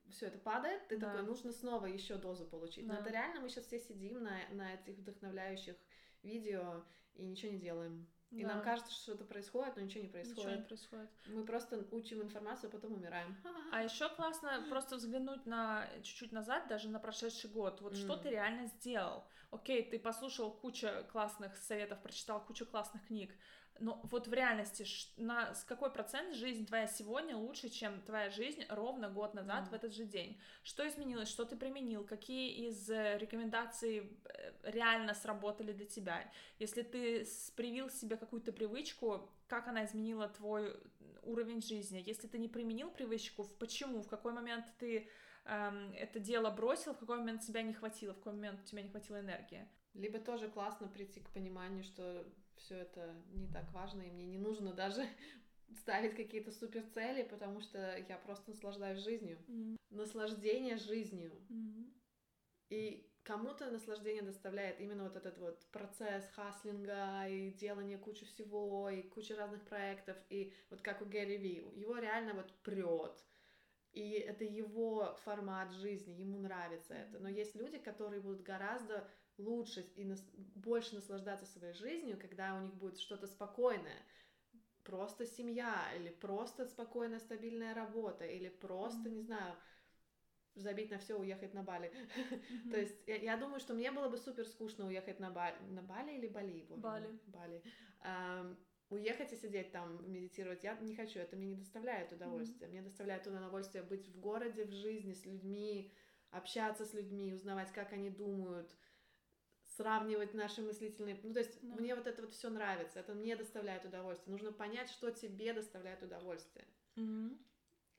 все 0.10 0.28
это 0.28 0.38
падает, 0.39 0.88
ты 0.88 0.97
Да. 0.97 1.12
такой, 1.12 1.25
нужно 1.25 1.51
снова 1.51 1.88
еще 1.88 2.15
дозу 2.15 2.45
получить. 2.45 2.86
Но 2.86 2.93
это 2.95 3.10
реально 3.10 3.41
мы 3.41 3.49
сейчас 3.49 3.65
все 3.65 3.80
сидим 3.80 4.23
на, 4.23 4.47
на 4.51 4.73
этих 4.75 4.97
вдохновляющих 4.97 5.75
видео 6.23 6.84
и 7.15 7.25
ничего 7.25 7.51
не 7.51 7.60
делаем. 7.60 8.08
И 8.32 8.44
Да. 8.44 8.56
нам 8.56 8.64
кажется, 8.64 8.92
что 8.92 9.02
что-то 9.04 9.24
происходит, 9.26 9.76
но 9.76 9.82
ничего 9.84 10.04
не 10.04 10.10
происходит. 10.10 10.38
Ничего 10.40 10.56
не 10.56 10.68
происходит. 10.68 11.10
Мы 11.28 11.46
просто 11.46 11.88
учим 11.92 12.22
информацию, 12.22 12.70
а 12.70 12.72
потом 12.72 12.94
умираем. 12.94 13.36
А 13.72 13.84
еще 13.84 14.10
классно 14.10 14.66
просто 14.70 14.96
взглянуть 14.98 15.46
на 15.46 15.88
чуть-чуть 16.04 16.32
назад, 16.32 16.68
даже 16.68 16.90
на 16.90 17.00
прошедший 17.00 17.50
год. 17.50 17.82
Вот 17.82 17.96
что 17.96 18.14
М. 18.14 18.22
ты 18.22 18.30
реально 18.30 18.68
сделал? 18.68 19.24
Окей, 19.52 19.90
ты 19.90 20.00
послушал 20.00 20.52
кучу 20.52 20.88
классных 21.12 21.56
советов, 21.58 22.02
прочитал 22.02 22.44
кучу 22.44 22.66
классных 22.66 23.06
книг. 23.08 23.32
Но 23.80 24.00
вот 24.12 24.28
в 24.28 24.34
реальности, 24.34 24.86
на 25.18 25.54
с 25.54 25.64
какой 25.64 25.92
процент 25.92 26.34
жизнь 26.36 26.66
твоя 26.66 26.88
сегодня 26.88 27.36
лучше, 27.36 27.70
чем 27.70 28.02
твоя 28.02 28.30
жизнь 28.30 28.64
ровно 28.70 29.10
год 29.10 29.34
назад 29.34 29.64
Мгм. 29.64 29.70
в 29.72 29.74
этот 29.74 29.94
же 29.94 30.06
день? 30.06 30.40
Что 30.64 30.88
изменилось? 30.88 31.28
Что 31.28 31.44
ты 31.44 31.58
применил? 31.58 32.06
Какие 32.06 32.68
из 32.68 32.90
э, 32.90 33.18
рекомендаций 33.18 34.18
э, 34.26 34.54
реально 34.64 35.14
сработали 35.14 35.74
для 35.74 35.86
тебя? 35.86 36.32
Если 36.58 36.84
ты 36.84 37.26
привил 37.56 37.90
себе 37.90 38.16
какую-то 38.16 38.54
привычку, 38.54 39.30
как 39.48 39.68
она 39.68 39.84
изменила 39.86 40.30
твой 40.30 40.80
уровень 41.24 41.62
жизни? 41.62 42.02
Если 42.06 42.28
ты 42.28 42.38
не 42.38 42.48
применил 42.48 42.90
привычку, 42.90 43.44
почему? 43.60 44.02
В 44.02 44.08
какой 44.08 44.32
момент 44.32 44.66
ты 44.80 45.10
эм, 45.46 45.92
это 45.94 46.20
дело 46.20 46.50
бросил, 46.50 46.94
в 46.94 47.00
какой 47.00 47.18
момент 47.18 47.42
тебя 47.42 47.62
не 47.62 47.74
хватило, 47.74 48.14
в 48.14 48.18
какой 48.18 48.34
момент 48.34 48.62
у 48.62 48.64
тебя 48.64 48.82
не 48.82 48.90
хватило 48.90 49.20
энергии? 49.20 49.68
Либо 49.94 50.20
тоже 50.20 50.50
классно 50.50 50.88
прийти 50.88 51.20
к 51.20 51.30
пониманию, 51.30 51.84
что 51.84 52.26
все 52.58 52.76
это 52.76 53.15
не 53.34 53.48
так 53.48 53.72
важно, 53.74 54.02
и 54.02 54.12
мне 54.12 54.26
не 54.26 54.38
нужно 54.38 54.74
даже 54.74 55.06
ставить 55.82 56.15
какие-то 56.15 56.52
супер 56.52 56.84
цели, 56.94 57.24
потому 57.24 57.62
что 57.62 57.98
я 58.10 58.18
просто 58.18 58.52
наслаждаюсь 58.52 59.00
жизнью. 59.00 59.38
Наслаждение 59.89 60.78
жизнью. 60.78 61.32
И 62.70 63.10
кому-то 63.24 63.70
наслаждение 63.70 64.22
доставляет 64.22 64.80
именно 64.80 65.04
вот 65.04 65.15
этот 65.15 65.38
вот 65.38 65.65
процесс 65.72 66.28
хаслинга 66.30 67.28
и 67.28 67.52
делания 67.52 67.98
кучи 67.98 68.26
всего, 68.26 68.89
и 68.89 69.04
куча 69.04 69.36
разных 69.36 69.63
проектов, 69.65 70.18
и 70.30 70.54
вот 70.70 70.82
как 70.82 71.02
у 71.02 71.06
Гэри 71.06 71.38
Ви, 71.38 71.56
его 71.76 71.98
реально 71.98 72.34
вот 72.34 72.52
прет. 72.63 73.24
И 73.94 74.12
это 74.12 74.44
его 74.44 75.18
формат 75.24 75.72
жизни, 75.72 76.12
ему 76.13 76.38
нравится 76.38 76.94
это. 76.94 77.18
Но 77.20 77.30
есть 77.30 77.56
люди, 77.56 77.78
которые 77.78 78.22
будут 78.22 78.41
гораздо 78.41 79.08
лучше 79.38 79.82
и 79.95 80.06
нас- 80.06 80.26
больше 80.56 80.95
наслаждаться 80.95 81.45
своей 81.45 81.74
жизнью, 81.74 82.17
когда 82.19 82.56
у 82.56 82.62
них 82.62 82.74
будет 82.76 83.00
что-то 83.00 83.28
спокойное. 83.28 84.02
Просто 84.84 85.26
семья, 85.26 85.91
или 85.95 86.10
просто 86.10 86.65
спокойная, 86.65 87.19
стабильная 87.19 87.74
работа, 87.74 88.26
или 88.26 88.50
просто, 88.50 89.10
не 89.10 89.24
знаю, 89.24 89.56
забить 90.56 90.91
на 90.91 90.98
все, 91.00 91.19
уехать 91.19 91.54
на 91.54 91.63
Бали. 91.63 91.91
То 92.71 92.80
есть 92.80 92.95
я, 93.08 93.15
я 93.17 93.38
думаю, 93.38 93.60
что 93.60 93.74
мне 93.74 93.91
было 93.91 94.10
бы 94.10 94.17
супер 94.17 94.45
скучно 94.48 94.86
уехать 94.88 95.19
на 95.19 95.32
Бали. 95.32 95.58
На 95.69 95.82
Бали 95.82 96.13
или 96.13 96.28
Бали? 96.28 96.65
Бали. 96.69 97.19
Бали. 97.26 97.63
Ам, 98.02 98.58
уехать 98.89 99.34
и 99.34 99.36
сидеть 99.36 99.71
там, 99.71 100.12
медитировать, 100.12 100.63
я 100.63 100.76
не 100.80 100.95
хочу, 100.95 101.19
это 101.19 101.36
мне 101.36 101.48
не 101.48 101.56
доставляет 101.56 102.12
удовольствия. 102.12 102.67
Мне 102.67 102.82
доставляет 102.82 103.28
удовольствие 103.28 103.84
быть 103.84 104.08
в 104.08 104.19
городе, 104.19 104.65
в 104.65 104.71
жизни, 104.71 105.13
с 105.13 105.26
людьми, 105.26 105.91
общаться 106.32 106.86
с 106.86 106.93
людьми, 106.93 107.34
узнавать, 107.34 107.71
как 107.71 107.93
они 107.93 108.10
думают, 108.10 108.76
сравнивать 109.76 110.34
наши 110.34 110.62
мыслительные... 110.62 111.20
Ну, 111.24 111.34
то 111.34 111.40
есть 111.40 111.60
да. 111.62 111.76
мне 111.76 111.96
вот 111.96 112.08
это 112.08 112.22
вот 112.22 112.32
все 112.32 112.50
нравится, 112.50 113.00
это 113.00 113.14
мне 113.14 113.36
доставляет 113.36 113.86
удовольствие. 113.86 114.32
Нужно 114.32 114.52
понять, 114.52 114.90
что 114.90 115.12
тебе 115.12 115.54
доставляет 115.54 116.02
удовольствие. 116.04 116.66
Mm-hmm. 116.96 117.38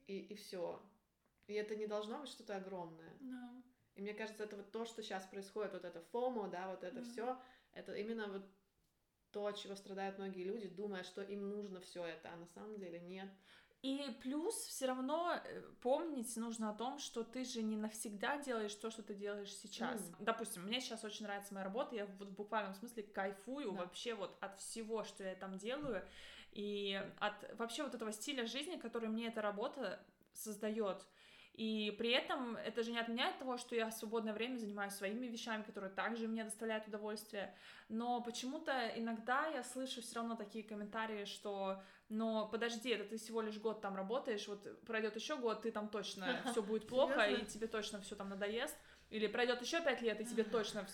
И, 0.06 0.18
и 0.20 0.34
все. 0.34 0.82
И 1.46 1.54
это 1.54 1.76
не 1.76 1.86
должно 1.86 2.20
быть 2.20 2.28
что-то 2.28 2.56
огромное. 2.56 3.12
No. 3.20 3.62
И 3.94 4.02
мне 4.02 4.14
кажется, 4.14 4.44
это 4.44 4.56
вот 4.56 4.70
то, 4.72 4.84
что 4.84 5.02
сейчас 5.02 5.24
происходит, 5.26 5.72
вот 5.72 5.84
это 5.84 6.00
фомо, 6.12 6.48
да, 6.48 6.70
вот 6.70 6.82
это 6.82 7.00
mm-hmm. 7.00 7.10
все, 7.12 7.40
это 7.72 7.94
именно 7.94 8.26
вот 8.28 8.42
то, 9.30 9.46
от 9.46 9.56
чего 9.56 9.74
страдают 9.74 10.18
многие 10.18 10.44
люди, 10.44 10.68
думая, 10.68 11.02
что 11.02 11.22
им 11.22 11.48
нужно 11.48 11.80
все 11.80 12.04
это, 12.04 12.32
а 12.32 12.36
на 12.36 12.46
самом 12.46 12.78
деле 12.78 13.00
нет. 13.00 13.28
И 13.86 14.10
плюс 14.20 14.54
все 14.54 14.86
равно 14.86 15.32
э, 15.44 15.62
помнить 15.80 16.36
нужно 16.36 16.70
о 16.70 16.74
том, 16.74 16.98
что 16.98 17.22
ты 17.22 17.44
же 17.44 17.62
не 17.62 17.76
навсегда 17.76 18.36
делаешь 18.38 18.74
то, 18.74 18.90
что 18.90 19.04
ты 19.04 19.14
делаешь 19.14 19.54
сейчас. 19.54 20.00
Mm. 20.00 20.14
Допустим, 20.18 20.64
мне 20.64 20.80
сейчас 20.80 21.04
очень 21.04 21.24
нравится 21.24 21.54
моя 21.54 21.66
работа, 21.66 21.94
я 21.94 22.06
вот 22.18 22.28
в 22.28 22.34
буквальном 22.34 22.74
смысле 22.74 23.04
кайфую 23.04 23.70
да. 23.70 23.78
вообще 23.78 24.14
вот 24.14 24.36
от 24.40 24.58
всего, 24.58 25.04
что 25.04 25.22
я 25.22 25.36
там 25.36 25.56
делаю, 25.56 26.04
и 26.50 27.00
от 27.20 27.34
вообще 27.58 27.84
вот 27.84 27.94
этого 27.94 28.12
стиля 28.12 28.44
жизни, 28.46 28.74
который 28.74 29.08
мне 29.08 29.28
эта 29.28 29.40
работа 29.40 30.00
создает. 30.32 31.06
И 31.54 31.94
при 31.96 32.10
этом 32.10 32.56
это 32.56 32.82
же 32.82 32.90
не 32.90 32.98
отменяет 32.98 33.38
того, 33.38 33.56
что 33.56 33.76
я 33.76 33.88
в 33.88 33.92
свободное 33.92 34.34
время 34.34 34.56
занимаюсь 34.56 34.94
своими 34.94 35.26
вещами, 35.26 35.62
которые 35.62 35.90
также 35.90 36.26
мне 36.26 36.42
доставляют 36.42 36.88
удовольствие. 36.88 37.54
Но 37.88 38.20
почему-то 38.20 38.88
иногда 38.96 39.46
я 39.46 39.62
слышу 39.62 40.02
все 40.02 40.16
равно 40.16 40.34
такие 40.34 40.64
комментарии, 40.64 41.24
что 41.24 41.80
но 42.08 42.48
подожди, 42.48 42.90
это 42.90 43.04
ты 43.04 43.16
всего 43.16 43.40
лишь 43.40 43.58
год 43.58 43.80
там 43.80 43.96
работаешь, 43.96 44.46
вот 44.46 44.80
пройдет 44.86 45.16
еще 45.16 45.36
год, 45.36 45.62
ты 45.62 45.72
там 45.72 45.88
точно 45.88 46.40
все 46.50 46.62
будет 46.62 46.86
плохо, 46.86 47.24
и 47.24 47.44
тебе 47.44 47.66
точно 47.66 48.00
все 48.00 48.14
там 48.14 48.28
надоест. 48.28 48.76
Или 49.10 49.28
пройдет 49.28 49.62
еще 49.62 49.80
пять 49.82 50.02
лет, 50.02 50.20
и 50.20 50.24
тебе 50.24 50.44
точно 50.56 50.86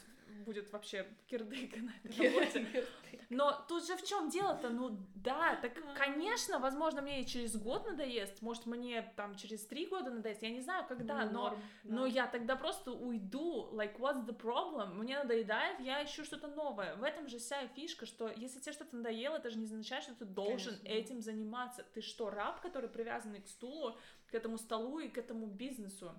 будет 0.44 0.72
вообще 0.72 1.07
кирдык 1.26 1.76
на 1.76 1.92
этой 2.05 2.28
работе. 2.28 2.87
Но 3.31 3.64
тут 3.68 3.87
же 3.87 3.96
в 3.96 4.05
чем 4.05 4.28
дело-то? 4.28 4.68
Ну 4.68 4.98
да, 5.14 5.57
так, 5.62 5.72
конечно, 5.96 6.59
возможно, 6.59 7.02
мне 7.02 7.22
и 7.22 7.26
через 7.26 7.57
год 7.57 7.87
надоест, 7.87 8.42
может, 8.42 8.66
мне 8.66 9.02
там 9.16 9.37
через 9.37 9.64
три 9.64 9.87
года 9.87 10.11
надоест, 10.11 10.42
я 10.42 10.50
не 10.50 10.61
знаю, 10.61 10.85
когда, 10.87 11.24
ну, 11.24 11.33
но, 11.33 11.42
норм, 11.42 11.62
да. 11.85 11.94
но 11.94 12.07
я 12.07 12.26
тогда 12.26 12.57
просто 12.57 12.92
уйду, 12.92 13.70
like, 13.72 13.98
what's 13.98 14.26
the 14.26 14.37
problem? 14.37 14.94
Мне 14.94 15.18
надоедает, 15.18 15.81
я 15.81 16.05
ищу 16.05 16.24
что-то 16.24 16.48
новое. 16.48 16.94
В 16.96 17.02
этом 17.02 17.28
же 17.28 17.38
вся 17.38 17.66
фишка, 17.68 18.07
что 18.07 18.31
если 18.37 18.61
тебе 18.61 18.72
что-то 18.72 18.96
надоело, 18.96 19.37
это 19.37 19.50
же 19.50 19.59
не 19.59 19.64
означает, 19.64 20.05
что 20.05 20.14
ты 20.14 20.24
должен 20.24 20.76
конечно. 20.76 20.88
этим 20.88 21.22
заниматься. 21.22 21.85
Ты 21.94 22.00
что, 22.02 22.31
раб, 22.31 22.61
который 22.61 22.88
привязанный 22.90 23.40
к 23.40 23.48
стулу, 23.48 23.96
к 24.31 24.35
этому 24.35 24.59
столу 24.59 24.98
и 24.98 25.09
к 25.09 25.18
этому 25.18 25.46
бизнесу? 25.46 26.12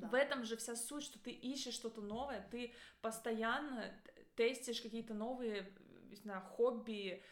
Да. 0.00 0.08
В 0.08 0.14
этом 0.14 0.44
же 0.44 0.56
вся 0.56 0.76
суть, 0.76 1.02
что 1.02 1.18
ты 1.18 1.30
ищешь 1.30 1.74
что-то 1.74 2.00
новое, 2.00 2.46
ты 2.50 2.74
постоянно 3.00 3.92
тестишь 4.36 4.80
какие-то 4.80 5.14
новые, 5.14 5.72
не 6.08 6.16
знаю, 6.16 6.42
хобби, 6.42 7.22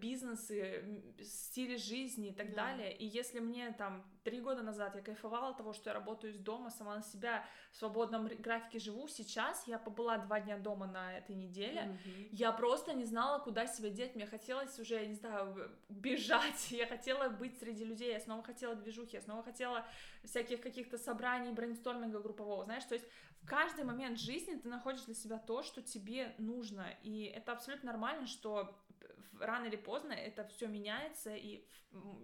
бизнесы, 0.00 1.02
стили 1.20 1.76
жизни 1.76 2.28
и 2.28 2.32
так 2.32 2.54
да. 2.54 2.66
далее. 2.66 2.96
И 2.96 3.04
если 3.04 3.38
мне 3.40 3.70
там 3.72 4.02
три 4.24 4.40
года 4.40 4.62
назад 4.62 4.94
я 4.94 5.02
кайфовала 5.02 5.50
от 5.50 5.58
того, 5.58 5.72
что 5.72 5.90
я 5.90 5.94
работаю 5.94 6.32
из 6.32 6.38
дома, 6.38 6.70
сама 6.70 6.96
на 6.96 7.02
себя 7.02 7.44
в 7.72 7.76
свободном 7.76 8.28
графике 8.28 8.78
живу, 8.78 9.08
сейчас 9.08 9.66
я 9.66 9.78
побыла 9.78 10.18
два 10.18 10.40
дня 10.40 10.56
дома 10.56 10.86
на 10.86 11.18
этой 11.18 11.36
неделе, 11.36 11.82
mm-hmm. 11.82 12.28
я 12.32 12.52
просто 12.52 12.94
не 12.94 13.04
знала, 13.04 13.40
куда 13.40 13.66
себя 13.66 13.90
деть, 13.90 14.14
мне 14.14 14.26
хотелось 14.26 14.78
уже, 14.78 14.94
я 14.94 15.06
не 15.06 15.14
знаю, 15.14 15.70
бежать, 15.88 16.70
я 16.70 16.86
хотела 16.86 17.28
быть 17.28 17.58
среди 17.58 17.84
людей, 17.84 18.12
я 18.12 18.20
снова 18.20 18.42
хотела 18.42 18.74
движухи, 18.74 19.16
я 19.16 19.22
снова 19.22 19.42
хотела 19.42 19.86
всяких 20.24 20.62
каких-то 20.62 20.96
собраний, 20.96 21.52
брейнсторминга 21.52 22.20
группового, 22.20 22.64
знаешь, 22.64 22.84
то 22.84 22.94
есть 22.94 23.06
в 23.42 23.46
каждый 23.46 23.84
момент 23.84 24.18
жизни 24.18 24.56
ты 24.56 24.68
находишь 24.68 25.02
для 25.02 25.14
себя 25.14 25.38
то, 25.38 25.62
что 25.62 25.82
тебе 25.82 26.34
нужно, 26.38 26.86
и 27.02 27.24
это 27.24 27.52
абсолютно 27.52 27.92
нормально, 27.92 28.26
что 28.26 28.78
рано 29.40 29.66
или 29.66 29.76
поздно 29.76 30.12
это 30.12 30.44
все 30.46 30.66
меняется, 30.66 31.34
и 31.34 31.66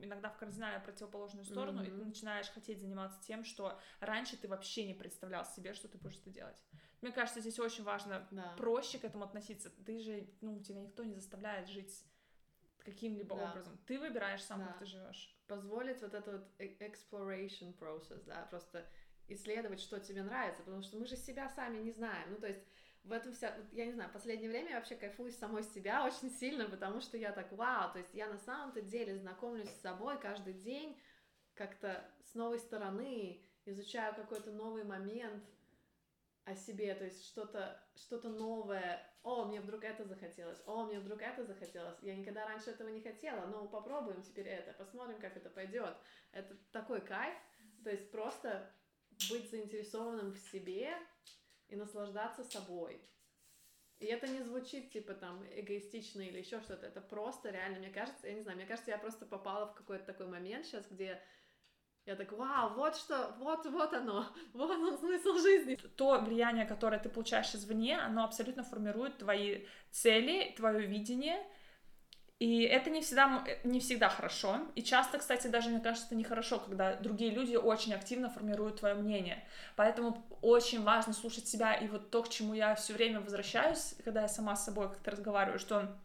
иногда 0.03 0.29
в 0.29 0.37
кардинально 0.37 0.81
противоположную 0.81 1.44
сторону, 1.44 1.83
mm-hmm. 1.83 1.87
и 1.87 1.99
ты 1.99 2.05
начинаешь 2.05 2.49
хотеть 2.51 2.81
заниматься 2.81 3.20
тем, 3.23 3.44
что 3.44 3.79
раньше 4.01 4.37
ты 4.37 4.49
вообще 4.49 4.87
не 4.87 4.94
представлял 4.94 5.44
себе, 5.44 5.75
что 5.75 5.88
ты 5.88 5.99
будешь 5.99 6.18
это 6.18 6.31
делать. 6.31 6.62
Мне 7.01 7.12
кажется, 7.12 7.40
здесь 7.40 7.59
очень 7.59 7.85
важно 7.85 8.27
да. 8.31 8.55
проще 8.57 8.99
к 8.99 9.05
этому 9.05 9.25
относиться. 9.25 9.70
Ты 9.85 9.99
же, 9.99 10.27
ну, 10.40 10.61
тебя 10.61 10.81
никто 10.81 11.05
не 11.05 11.14
заставляет 11.14 11.68
жить 11.68 12.03
каким-либо 12.79 13.37
да. 13.37 13.51
образом. 13.51 13.79
Ты 13.87 13.99
выбираешь 13.99 14.42
сам, 14.42 14.61
да. 14.61 14.66
как 14.68 14.79
ты 14.79 14.87
живешь. 14.87 15.37
Позволить 15.47 16.01
вот 16.03 16.14
этот 16.14 16.33
вот 16.33 16.51
э, 16.59 16.77
exploration 16.79 17.77
process, 17.79 18.25
да, 18.25 18.47
просто 18.51 18.87
исследовать, 19.29 19.81
что 19.81 20.01
тебе 20.01 20.23
нравится, 20.23 20.62
потому 20.62 20.83
что 20.83 20.99
мы 20.99 21.07
же 21.07 21.16
себя 21.16 21.49
сами 21.49 21.79
не 21.79 21.92
знаем. 21.92 22.31
Ну, 22.31 22.37
то 22.38 22.47
есть 22.47 22.62
в 23.05 23.12
этом 23.12 23.33
вся, 23.35 23.55
я 23.73 23.87
не 23.87 23.93
знаю, 23.93 24.11
последнее 24.12 24.49
время 24.49 24.71
я 24.71 24.77
вообще 24.77 24.97
кайфую 24.97 25.31
самой 25.33 25.62
себя 25.62 26.05
очень 26.05 26.31
сильно, 26.31 26.69
потому 26.69 27.01
что 27.01 27.19
я 27.19 27.33
так, 27.33 27.53
вау, 27.53 27.93
то 27.93 27.99
есть 27.99 28.14
я 28.14 28.29
на 28.29 28.38
самом-то 28.38 28.81
деле 28.81 29.19
знакомлюсь 29.19 29.69
с 29.69 29.81
собой 29.83 30.19
каждый 30.19 30.55
день 30.55 30.99
как-то 31.55 32.05
с 32.25 32.35
новой 32.35 32.59
стороны, 32.59 33.43
изучаю 33.67 34.14
какой-то 34.14 34.51
новый 34.51 34.85
момент 34.85 35.45
о 36.45 36.55
себе, 36.55 36.95
то 36.95 37.05
есть 37.05 37.25
что-то 37.27 37.81
что-то 37.97 38.29
новое. 38.29 39.03
О, 39.23 39.47
мне 39.47 39.61
вдруг 39.61 39.85
это 39.85 40.05
захотелось. 40.05 40.61
О, 40.67 40.85
мне 40.85 41.01
вдруг 41.01 41.23
это 41.23 41.45
захотелось. 41.45 41.97
Я 42.03 42.14
никогда 42.17 42.45
раньше 42.47 42.71
этого 42.71 42.88
не 42.88 43.01
хотела, 43.01 43.47
но 43.47 43.67
попробуем 43.67 44.23
теперь 44.23 44.49
это, 44.49 44.75
посмотрим, 44.75 45.19
как 45.21 45.37
это 45.37 45.49
пойдет. 45.49 45.97
Это 46.33 46.55
такой 46.73 47.01
кайф. 47.01 47.35
То 47.83 47.90
есть 47.90 48.11
просто 48.11 48.71
быть 49.31 49.51
заинтересованным 49.51 50.33
в 50.33 50.38
себе, 50.38 50.95
и 51.68 51.77
наслаждаться 51.77 52.44
собой. 52.44 53.00
И 53.98 54.07
это 54.07 54.27
не 54.27 54.42
звучит, 54.42 54.90
типа, 54.90 55.14
там, 55.14 55.44
эгоистично 55.55 56.20
или 56.20 56.38
еще 56.38 56.61
что-то. 56.61 56.87
Это 56.87 57.00
просто 57.00 57.50
реально, 57.50 57.79
мне 57.79 57.90
кажется, 57.90 58.27
я 58.27 58.35
не 58.35 58.42
знаю, 58.42 58.57
мне 58.57 58.66
кажется, 58.66 58.90
я 58.90 58.98
просто 58.98 59.24
попала 59.24 59.66
в 59.66 59.74
какой-то 59.74 60.05
такой 60.05 60.27
момент 60.27 60.66
сейчас, 60.66 60.87
где 60.90 61.22
я 62.07 62.16
так, 62.16 62.33
вау, 62.33 62.74
вот 62.74 62.96
что, 62.96 63.35
вот, 63.38 63.64
вот 63.64 63.94
оно, 63.94 64.27
вот 64.53 64.70
он 64.70 64.98
смысл 64.98 65.38
жизни. 65.38 65.77
То 65.96 66.20
влияние, 66.20 66.66
которое 66.66 66.98
ты 66.98 67.09
получаешь 67.09 67.55
извне, 67.55 67.98
оно 67.98 68.24
абсолютно 68.24 68.62
формирует 68.62 69.18
твои 69.18 69.64
цели, 69.90 70.53
твое 70.57 70.87
видение, 70.87 71.42
и 72.40 72.62
это 72.62 72.90
не 72.90 73.01
всегда, 73.01 73.44
не 73.62 73.79
всегда 73.81 74.09
хорошо. 74.09 74.61
И 74.75 74.83
часто, 74.83 75.18
кстати, 75.18 75.47
даже 75.47 75.70
мне 75.70 75.81
кажется, 75.81 76.07
это 76.07 76.16
нехорошо, 76.16 76.59
когда 76.59 76.97
другие 76.97 77.31
люди 77.31 77.55
очень 77.55 77.94
активно 77.94 78.29
формируют 78.29 78.81
твое 78.81 78.94
мнение. 78.94 79.44
Поэтому 79.77 80.27
очень 80.42 80.83
важно 80.83 81.12
слушать 81.12 81.47
себя. 81.47 81.75
И 81.75 81.87
вот 81.87 82.11
то, 82.11 82.23
к 82.23 82.29
чему 82.29 82.55
я 82.55 82.75
все 82.75 82.92
время 82.92 83.20
возвращаюсь, 83.20 83.94
когда 84.05 84.23
я 84.23 84.29
сама 84.29 84.57
с 84.57 84.64
собой 84.64 84.88
как-то 84.88 85.12
разговариваю, 85.12 85.61
что 85.61 85.97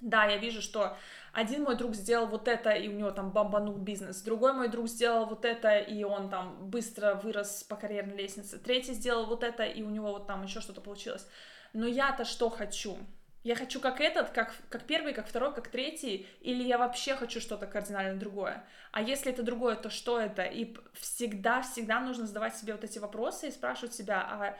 да, 0.00 0.24
я 0.26 0.36
вижу, 0.36 0.62
что 0.62 0.96
один 1.32 1.64
мой 1.64 1.76
друг 1.76 1.94
сделал 1.94 2.26
вот 2.26 2.48
это, 2.48 2.70
и 2.70 2.88
у 2.88 2.92
него 2.92 3.10
там 3.10 3.30
бомбанул 3.30 3.76
бизнес, 3.76 4.22
другой 4.22 4.52
мой 4.52 4.68
друг 4.68 4.88
сделал 4.88 5.26
вот 5.26 5.44
это, 5.44 5.78
и 5.78 6.02
он 6.04 6.30
там 6.30 6.70
быстро 6.70 7.14
вырос 7.14 7.64
по 7.64 7.76
карьерной 7.76 8.16
лестнице, 8.16 8.58
третий 8.58 8.94
сделал 8.94 9.26
вот 9.26 9.44
это, 9.44 9.62
и 9.64 9.82
у 9.82 9.90
него 9.90 10.12
вот 10.12 10.26
там 10.26 10.42
еще 10.42 10.60
что-то 10.60 10.80
получилось. 10.80 11.26
Но 11.72 11.86
я-то 11.86 12.24
что 12.24 12.48
хочу? 12.48 12.96
Я 13.42 13.56
хочу 13.56 13.80
как 13.80 14.00
этот, 14.00 14.30
как, 14.30 14.54
как 14.68 14.84
первый, 14.84 15.14
как 15.14 15.26
второй, 15.26 15.54
как 15.54 15.68
третий, 15.68 16.26
или 16.42 16.62
я 16.62 16.76
вообще 16.76 17.16
хочу 17.16 17.40
что-то 17.40 17.66
кардинально 17.66 18.18
другое. 18.18 18.64
А 18.92 19.00
если 19.00 19.32
это 19.32 19.42
другое, 19.42 19.76
то 19.76 19.88
что 19.88 20.20
это? 20.20 20.42
И 20.42 20.76
всегда-всегда 20.92 22.00
нужно 22.00 22.26
задавать 22.26 22.56
себе 22.56 22.74
вот 22.74 22.84
эти 22.84 22.98
вопросы 22.98 23.48
и 23.48 23.52
спрашивать 23.52 23.94
себя, 23.94 24.20
а 24.20 24.58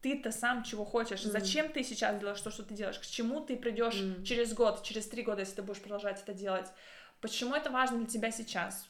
ты-то 0.00 0.30
сам 0.30 0.62
чего 0.62 0.84
хочешь? 0.84 1.24
Mm. 1.24 1.30
Зачем 1.30 1.72
ты 1.72 1.82
сейчас 1.82 2.20
делаешь 2.20 2.40
то, 2.40 2.52
что 2.52 2.62
ты 2.62 2.74
делаешь? 2.74 3.00
К 3.00 3.06
чему 3.06 3.40
ты 3.40 3.56
придешь 3.56 4.00
mm. 4.00 4.22
через 4.22 4.54
год, 4.54 4.84
через 4.84 5.08
три 5.08 5.22
года, 5.22 5.40
если 5.40 5.56
ты 5.56 5.62
будешь 5.62 5.80
продолжать 5.80 6.22
это 6.22 6.32
делать? 6.32 6.68
Почему 7.20 7.54
это 7.54 7.70
важно 7.70 7.98
для 7.98 8.06
тебя 8.06 8.30
сейчас? 8.30 8.88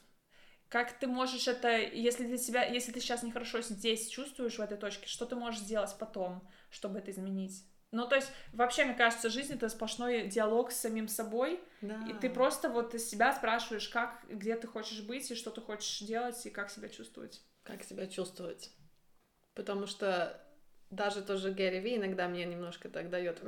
Как 0.69 0.93
ты 0.99 1.09
можешь 1.09 1.49
это, 1.49 1.79
если 1.79 2.27
для 2.27 2.39
тебя, 2.39 2.63
если 2.65 2.93
ты 2.93 3.01
сейчас 3.01 3.23
нехорошо 3.23 3.61
здесь 3.63 4.09
чувствуешь 4.09 4.59
в 4.59 4.61
этой 4.61 4.77
точке, 4.77 5.09
что 5.09 5.25
ты 5.25 5.35
можешь 5.35 5.61
сделать 5.61 5.97
потом, 5.99 6.47
чтобы 6.71 6.99
это 6.99 7.11
изменить? 7.11 7.65
Ну, 7.93 8.07
то 8.07 8.15
есть, 8.15 8.31
вообще, 8.53 8.85
мне 8.85 8.95
кажется, 8.95 9.29
жизнь— 9.31 9.53
это 9.55 9.69
сплошной 9.69 10.29
диалог 10.29 10.71
с 10.71 10.77
самим 10.77 11.09
собой, 11.09 11.61
да. 11.81 12.01
и 12.09 12.13
ты 12.13 12.31
просто 12.31 12.69
вот 12.69 12.95
из 12.95 13.09
себя 13.09 13.33
спрашиваешь, 13.33 13.89
как, 13.89 14.25
где 14.29 14.55
ты 14.55 14.69
хочешь 14.69 15.03
быть, 15.03 15.29
и 15.31 15.35
что 15.35 15.51
ты 15.51 15.61
хочешь 15.61 16.07
делать, 16.07 16.47
и 16.47 16.51
как 16.51 16.71
себя 16.71 16.89
чувствовать. 16.89 17.43
Как 17.65 17.83
себя 17.83 18.07
чувствовать. 18.07 18.71
Потому 19.55 19.87
что 19.87 20.41
даже 20.91 21.23
тоже 21.23 21.51
Гэри 21.53 21.81
Ви 21.81 21.97
иногда 21.97 22.29
мне 22.29 22.45
немножко 22.45 22.89
так 22.89 23.11
дает 23.11 23.43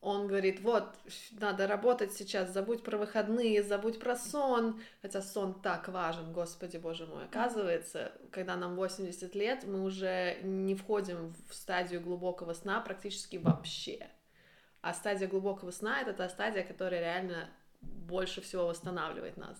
он 0.00 0.28
говорит, 0.28 0.60
вот, 0.60 0.94
надо 1.32 1.66
работать 1.66 2.12
сейчас, 2.12 2.52
забудь 2.52 2.84
про 2.84 2.96
выходные, 2.96 3.64
забудь 3.64 3.98
про 3.98 4.14
сон, 4.14 4.80
хотя 5.02 5.20
сон 5.22 5.60
так 5.60 5.88
важен, 5.88 6.32
господи 6.32 6.76
боже 6.76 7.06
мой. 7.06 7.24
Оказывается, 7.24 8.12
когда 8.30 8.56
нам 8.56 8.76
80 8.76 9.34
лет, 9.34 9.64
мы 9.64 9.82
уже 9.82 10.38
не 10.42 10.76
входим 10.76 11.34
в 11.48 11.54
стадию 11.54 12.00
глубокого 12.00 12.52
сна 12.52 12.80
практически 12.80 13.38
вообще. 13.38 14.06
А 14.82 14.94
стадия 14.94 15.26
глубокого 15.26 15.72
сна— 15.72 16.00
это 16.02 16.12
та 16.12 16.28
стадия, 16.28 16.62
которая 16.62 17.00
реально 17.00 17.50
больше 17.80 18.40
всего 18.40 18.68
восстанавливает 18.68 19.36
нас. 19.36 19.58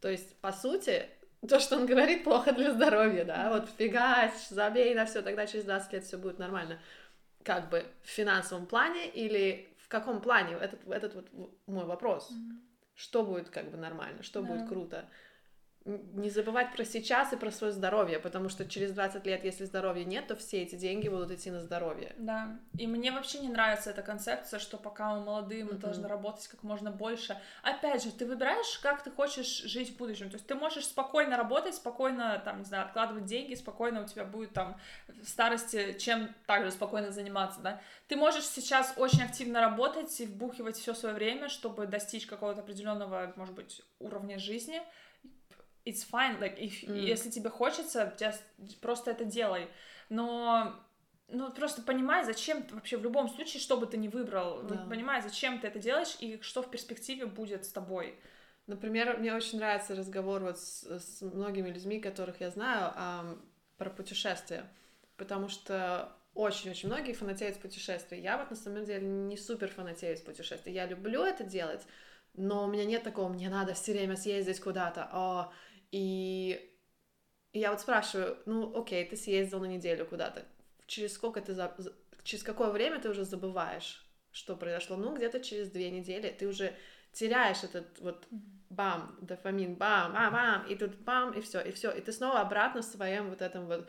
То 0.00 0.08
есть, 0.08 0.36
по 0.40 0.50
сути, 0.50 1.06
то, 1.48 1.60
что 1.60 1.76
он 1.76 1.86
говорит, 1.86 2.24
плохо 2.24 2.52
для 2.52 2.72
здоровья, 2.72 3.24
да, 3.24 3.50
вот 3.50 3.70
фигась, 3.78 4.48
забей 4.48 4.92
на 4.96 5.06
все, 5.06 5.22
тогда 5.22 5.46
через 5.46 5.64
20 5.64 5.92
лет 5.92 6.04
все 6.04 6.16
будет 6.18 6.40
нормально 6.40 6.80
как 7.48 7.70
бы 7.70 7.86
в 8.02 8.08
финансовом 8.08 8.66
плане 8.66 9.08
или 9.08 9.74
в 9.78 9.88
каком 9.88 10.20
плане? 10.20 10.54
Этот, 10.56 10.86
этот 10.86 11.14
вот 11.14 11.28
мой 11.66 11.86
вопрос. 11.86 12.30
Mm-hmm. 12.30 12.58
Что 12.94 13.24
будет 13.24 13.48
как 13.48 13.70
бы 13.70 13.78
нормально, 13.78 14.22
что 14.22 14.42
да. 14.42 14.48
будет 14.48 14.68
круто? 14.68 15.08
Не 15.88 16.28
забывать 16.30 16.72
про 16.72 16.84
сейчас 16.84 17.32
и 17.32 17.36
про 17.36 17.50
свое 17.50 17.72
здоровье, 17.72 18.18
потому 18.18 18.48
что 18.48 18.68
через 18.68 18.92
20 18.92 19.24
лет, 19.26 19.44
если 19.44 19.64
здоровья 19.64 20.04
нет, 20.04 20.26
то 20.26 20.36
все 20.36 20.62
эти 20.62 20.74
деньги 20.74 21.08
будут 21.08 21.30
идти 21.30 21.50
на 21.50 21.60
здоровье. 21.60 22.14
Да, 22.18 22.58
и 22.76 22.86
мне 22.86 23.10
вообще 23.10 23.38
не 23.38 23.48
нравится 23.48 23.90
эта 23.90 24.02
концепция, 24.02 24.60
что 24.60 24.76
пока 24.76 25.14
мы 25.14 25.24
молодые, 25.24 25.64
мы 25.64 25.72
mm-hmm. 25.72 25.78
должны 25.78 26.08
работать 26.08 26.46
как 26.48 26.62
можно 26.62 26.90
больше. 26.90 27.40
Опять 27.62 28.04
же, 28.04 28.12
ты 28.12 28.26
выбираешь, 28.26 28.78
как 28.80 29.02
ты 29.02 29.10
хочешь 29.10 29.62
жить 29.64 29.94
в 29.94 29.96
будущем, 29.96 30.28
то 30.30 30.36
есть 30.36 30.46
ты 30.46 30.54
можешь 30.54 30.84
спокойно 30.84 31.36
работать, 31.36 31.74
спокойно, 31.74 32.40
там, 32.44 32.58
не 32.58 32.64
знаю, 32.64 32.84
откладывать 32.84 33.24
деньги, 33.24 33.54
спокойно 33.54 34.02
у 34.02 34.06
тебя 34.06 34.24
будет 34.24 34.52
там 34.52 34.78
в 35.08 35.28
старости 35.28 35.96
чем 35.98 36.34
также 36.46 36.70
спокойно 36.70 37.10
заниматься, 37.10 37.60
да. 37.60 37.80
Ты 38.08 38.16
можешь 38.16 38.44
сейчас 38.44 38.92
очень 38.96 39.22
активно 39.22 39.60
работать 39.60 40.20
и 40.20 40.26
вбухивать 40.26 40.76
все 40.76 40.94
свое 40.94 41.14
время, 41.14 41.48
чтобы 41.48 41.86
достичь 41.86 42.26
какого-то 42.26 42.60
определенного, 42.60 43.32
может 43.36 43.54
быть, 43.54 43.82
уровня 43.98 44.38
жизни, 44.38 44.82
it's 45.84 46.04
fine, 46.04 46.38
like, 46.40 46.58
if, 46.58 46.84
mm. 46.84 46.98
если 46.98 47.30
тебе 47.30 47.50
хочется, 47.50 48.14
just, 48.18 48.40
просто 48.80 49.10
это 49.10 49.24
делай. 49.24 49.68
Но 50.08 50.74
ну, 51.28 51.50
просто 51.52 51.82
понимай, 51.82 52.24
зачем 52.24 52.66
вообще 52.70 52.96
в 52.96 53.02
любом 53.02 53.28
случае, 53.28 53.60
что 53.60 53.76
бы 53.76 53.86
ты 53.86 53.98
ни 53.98 54.08
выбрал, 54.08 54.62
да. 54.62 54.86
понимай, 54.88 55.20
зачем 55.20 55.60
ты 55.60 55.66
это 55.66 55.78
делаешь 55.78 56.16
и 56.20 56.40
что 56.40 56.62
в 56.62 56.70
перспективе 56.70 57.26
будет 57.26 57.66
с 57.66 57.68
тобой. 57.68 58.18
Например, 58.66 59.16
мне 59.18 59.34
очень 59.34 59.58
нравится 59.58 59.94
разговор 59.94 60.42
вот 60.42 60.58
с, 60.58 60.84
с 60.84 61.22
многими 61.22 61.68
людьми, 61.68 62.00
которых 62.00 62.40
я 62.40 62.50
знаю, 62.50 62.92
а, 62.94 63.38
про 63.76 63.90
путешествия, 63.90 64.64
потому 65.16 65.48
что 65.48 66.12
очень-очень 66.34 66.88
многие 66.88 67.12
фанатеют 67.12 67.56
с 67.56 67.58
путешествий. 67.58 68.20
Я 68.20 68.38
вот 68.38 68.50
на 68.50 68.56
самом 68.56 68.84
деле 68.84 69.06
не 69.06 69.36
супер 69.36 69.68
фанатею 69.68 70.16
с 70.16 70.20
путешествий. 70.20 70.72
Я 70.72 70.86
люблю 70.86 71.24
это 71.24 71.44
делать, 71.44 71.82
но 72.34 72.64
у 72.64 72.68
меня 72.68 72.84
нет 72.84 73.02
такого, 73.02 73.28
мне 73.28 73.48
надо 73.48 73.74
все 73.74 73.92
время 73.92 74.16
съездить 74.16 74.60
куда-то. 74.60 75.08
О, 75.12 75.52
и, 75.90 76.74
я 77.52 77.70
вот 77.70 77.80
спрашиваю, 77.80 78.38
ну, 78.46 78.78
окей, 78.78 79.04
ты 79.04 79.16
съездил 79.16 79.60
на 79.60 79.66
неделю 79.66 80.06
куда-то, 80.06 80.44
через 80.86 81.14
сколько 81.14 81.40
ты, 81.40 81.54
за... 81.54 81.74
через 82.22 82.42
какое 82.42 82.70
время 82.70 83.00
ты 83.00 83.08
уже 83.08 83.24
забываешь, 83.24 84.06
что 84.32 84.56
произошло? 84.56 84.96
Ну, 84.96 85.16
где-то 85.16 85.40
через 85.40 85.70
две 85.70 85.90
недели 85.90 86.28
ты 86.30 86.46
уже 86.46 86.74
теряешь 87.12 87.64
этот 87.64 87.98
вот 88.00 88.26
бам, 88.70 89.16
дофамин, 89.22 89.74
бам, 89.74 90.12
бам, 90.12 90.32
бам, 90.32 90.66
и 90.66 90.74
тут 90.74 90.96
бам, 90.96 91.32
и 91.32 91.40
все, 91.40 91.60
и 91.60 91.72
все, 91.72 91.90
и 91.90 92.00
ты 92.00 92.12
снова 92.12 92.40
обратно 92.40 92.82
в 92.82 92.84
своем 92.84 93.30
вот 93.30 93.42
этом 93.42 93.66
вот 93.66 93.88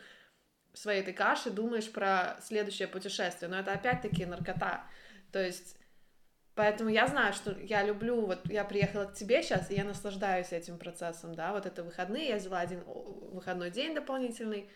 в 0.73 0.77
своей 0.77 1.01
этой 1.01 1.13
каше 1.13 1.49
думаешь 1.49 1.91
про 1.91 2.37
следующее 2.41 2.87
путешествие, 2.87 3.49
но 3.49 3.59
это 3.59 3.73
опять-таки 3.73 4.25
наркота, 4.25 4.85
то 5.31 5.43
есть 5.43 5.78
Поэтому 6.59 6.89
я 6.89 7.07
знаю, 7.07 7.31
что 7.31 7.55
я 7.61 7.83
люблю, 7.83 8.25
вот 8.25 8.39
я 8.49 8.65
приехала 8.65 9.05
к 9.05 9.13
тебе 9.13 9.41
сейчас, 9.41 9.71
и 9.71 9.75
я 9.75 9.85
наслаждаюсь 9.85 10.51
этим 10.51 10.77
процессом, 10.77 11.33
да, 11.33 11.53
вот 11.53 11.65
это 11.65 11.83
выходные, 11.83 12.27
я 12.27 12.35
взяла 12.35 12.59
один 12.59 12.81
выходной 13.31 13.71
день 13.71 13.95
дополнительный, 13.95 14.69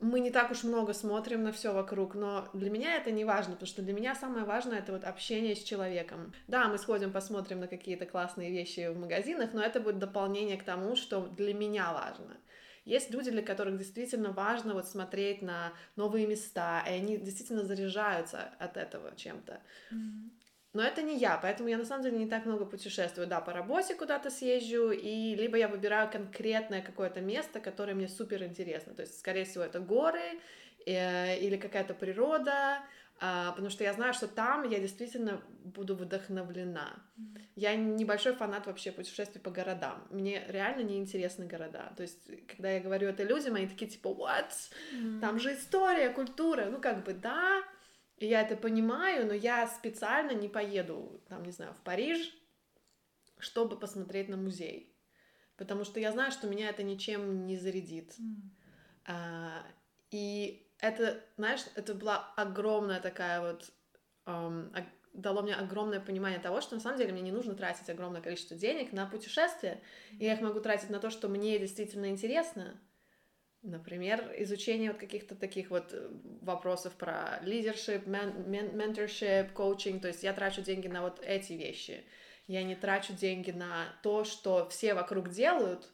мы 0.00 0.18
не 0.18 0.32
так 0.32 0.50
уж 0.50 0.64
много 0.64 0.92
смотрим 0.92 1.44
на 1.44 1.52
все 1.52 1.72
вокруг, 1.72 2.16
но 2.16 2.48
для 2.52 2.68
меня 2.68 2.96
это 2.96 3.12
не 3.12 3.24
важно, 3.24 3.52
потому 3.52 3.68
что 3.68 3.80
для 3.82 3.92
меня 3.92 4.16
самое 4.16 4.44
важное 4.44 4.80
это 4.80 4.90
вот 4.90 5.04
общение 5.04 5.54
с 5.54 5.62
человеком. 5.62 6.34
Да, 6.48 6.66
мы 6.66 6.78
сходим, 6.78 7.12
посмотрим 7.12 7.60
на 7.60 7.68
какие-то 7.68 8.04
классные 8.04 8.50
вещи 8.50 8.88
в 8.88 8.98
магазинах, 8.98 9.50
но 9.52 9.62
это 9.62 9.78
будет 9.78 10.00
дополнение 10.00 10.56
к 10.56 10.64
тому, 10.64 10.96
что 10.96 11.28
для 11.28 11.54
меня 11.54 11.92
важно. 11.92 12.36
Есть 12.84 13.12
люди, 13.12 13.30
для 13.30 13.42
которых 13.42 13.78
действительно 13.78 14.32
важно 14.32 14.74
вот 14.74 14.88
смотреть 14.88 15.42
на 15.42 15.74
новые 15.94 16.26
места, 16.26 16.82
и 16.88 16.90
они 16.90 17.18
действительно 17.18 17.62
заряжаются 17.62 18.50
от 18.58 18.76
этого 18.76 19.14
чем-то. 19.14 19.60
Mm-hmm. 19.92 20.41
Но 20.74 20.82
это 20.82 21.02
не 21.02 21.18
я, 21.18 21.36
поэтому 21.36 21.68
я 21.68 21.76
на 21.76 21.84
самом 21.84 22.02
деле 22.02 22.18
не 22.18 22.26
так 22.26 22.46
много 22.46 22.64
путешествую. 22.64 23.26
Да, 23.26 23.40
по 23.40 23.52
работе 23.52 23.94
куда-то 23.94 24.30
съезжу, 24.30 24.90
и 24.90 25.34
либо 25.34 25.58
я 25.58 25.68
выбираю 25.68 26.10
конкретное 26.10 26.80
какое-то 26.80 27.20
место, 27.20 27.60
которое 27.60 27.94
мне 27.94 28.08
супер 28.08 28.42
интересно. 28.42 28.94
То 28.94 29.02
есть, 29.02 29.18
скорее 29.18 29.44
всего, 29.44 29.64
это 29.64 29.80
горы 29.80 30.40
э, 30.86 31.38
или 31.40 31.58
какая-то 31.58 31.92
природа, 31.92 32.78
э, 33.20 33.50
потому 33.50 33.68
что 33.68 33.84
я 33.84 33.92
знаю, 33.92 34.14
что 34.14 34.28
там 34.28 34.66
я 34.66 34.78
действительно 34.78 35.42
буду 35.62 35.94
вдохновлена. 35.94 36.88
Mm-hmm. 37.18 37.40
Я 37.56 37.76
небольшой 37.76 38.32
фанат 38.32 38.66
вообще 38.66 38.92
путешествий 38.92 39.42
по 39.42 39.50
городам. 39.50 40.02
Мне 40.10 40.42
реально 40.48 40.84
не 40.84 40.96
интересны 40.96 41.44
города. 41.44 41.92
То 41.98 42.02
есть, 42.02 42.30
когда 42.46 42.70
я 42.70 42.80
говорю 42.80 43.08
это 43.08 43.24
людям, 43.24 43.56
они 43.56 43.66
такие 43.66 43.90
типа, 43.90 44.08
what? 44.08 44.48
Mm-hmm. 44.94 45.20
Там 45.20 45.38
же 45.38 45.52
история, 45.52 46.08
культура. 46.08 46.64
Ну, 46.70 46.80
как 46.80 47.04
бы, 47.04 47.12
да, 47.12 47.62
и 48.16 48.26
я 48.26 48.42
это 48.42 48.56
понимаю, 48.56 49.26
но 49.26 49.32
я 49.32 49.66
специально 49.66 50.32
не 50.32 50.48
поеду, 50.48 51.22
там, 51.28 51.42
не 51.44 51.52
знаю, 51.52 51.74
в 51.74 51.80
Париж, 51.82 52.34
чтобы 53.38 53.78
посмотреть 53.78 54.28
на 54.28 54.36
музей. 54.36 54.96
Потому 55.56 55.84
что 55.84 56.00
я 56.00 56.12
знаю, 56.12 56.32
что 56.32 56.48
меня 56.48 56.68
это 56.70 56.82
ничем 56.82 57.46
не 57.46 57.56
зарядит. 57.56 58.18
Mm. 58.18 58.34
А, 59.06 59.66
и 60.10 60.70
это, 60.78 61.24
знаешь, 61.36 61.62
это 61.74 61.94
была 61.94 62.32
огромная 62.36 63.00
такая 63.00 63.40
вот... 63.40 63.72
Um, 64.24 64.72
дало 65.12 65.42
мне 65.42 65.54
огромное 65.54 66.00
понимание 66.00 66.38
того, 66.38 66.60
что 66.60 66.74
на 66.74 66.80
самом 66.80 66.98
деле 66.98 67.12
мне 67.12 67.22
не 67.22 67.32
нужно 67.32 67.54
тратить 67.54 67.90
огромное 67.90 68.22
количество 68.22 68.56
денег 68.56 68.92
на 68.92 69.06
путешествия, 69.06 69.82
и 70.12 70.24
я 70.24 70.34
их 70.34 70.40
могу 70.40 70.60
тратить 70.60 70.90
на 70.90 71.00
то, 71.00 71.10
что 71.10 71.28
мне 71.28 71.58
действительно 71.58 72.06
интересно, 72.06 72.80
Например, 73.62 74.34
изучение 74.38 74.90
вот 74.90 75.00
каких-то 75.00 75.36
таких 75.36 75.70
вот 75.70 75.92
э, 75.92 76.10
вопросов 76.40 76.94
про 76.94 77.38
лидершип, 77.42 78.06
менторшип, 78.06 79.52
коучинг. 79.52 80.02
То 80.02 80.08
есть 80.08 80.24
я 80.24 80.32
трачу 80.32 80.62
деньги 80.62 80.88
на 80.88 81.02
вот 81.02 81.20
эти 81.24 81.52
вещи. 81.52 82.04
Я 82.48 82.64
не 82.64 82.74
трачу 82.74 83.12
деньги 83.12 83.52
на 83.52 83.86
то, 84.02 84.24
что 84.24 84.68
все 84.68 84.94
вокруг 84.94 85.30
делают, 85.30 85.88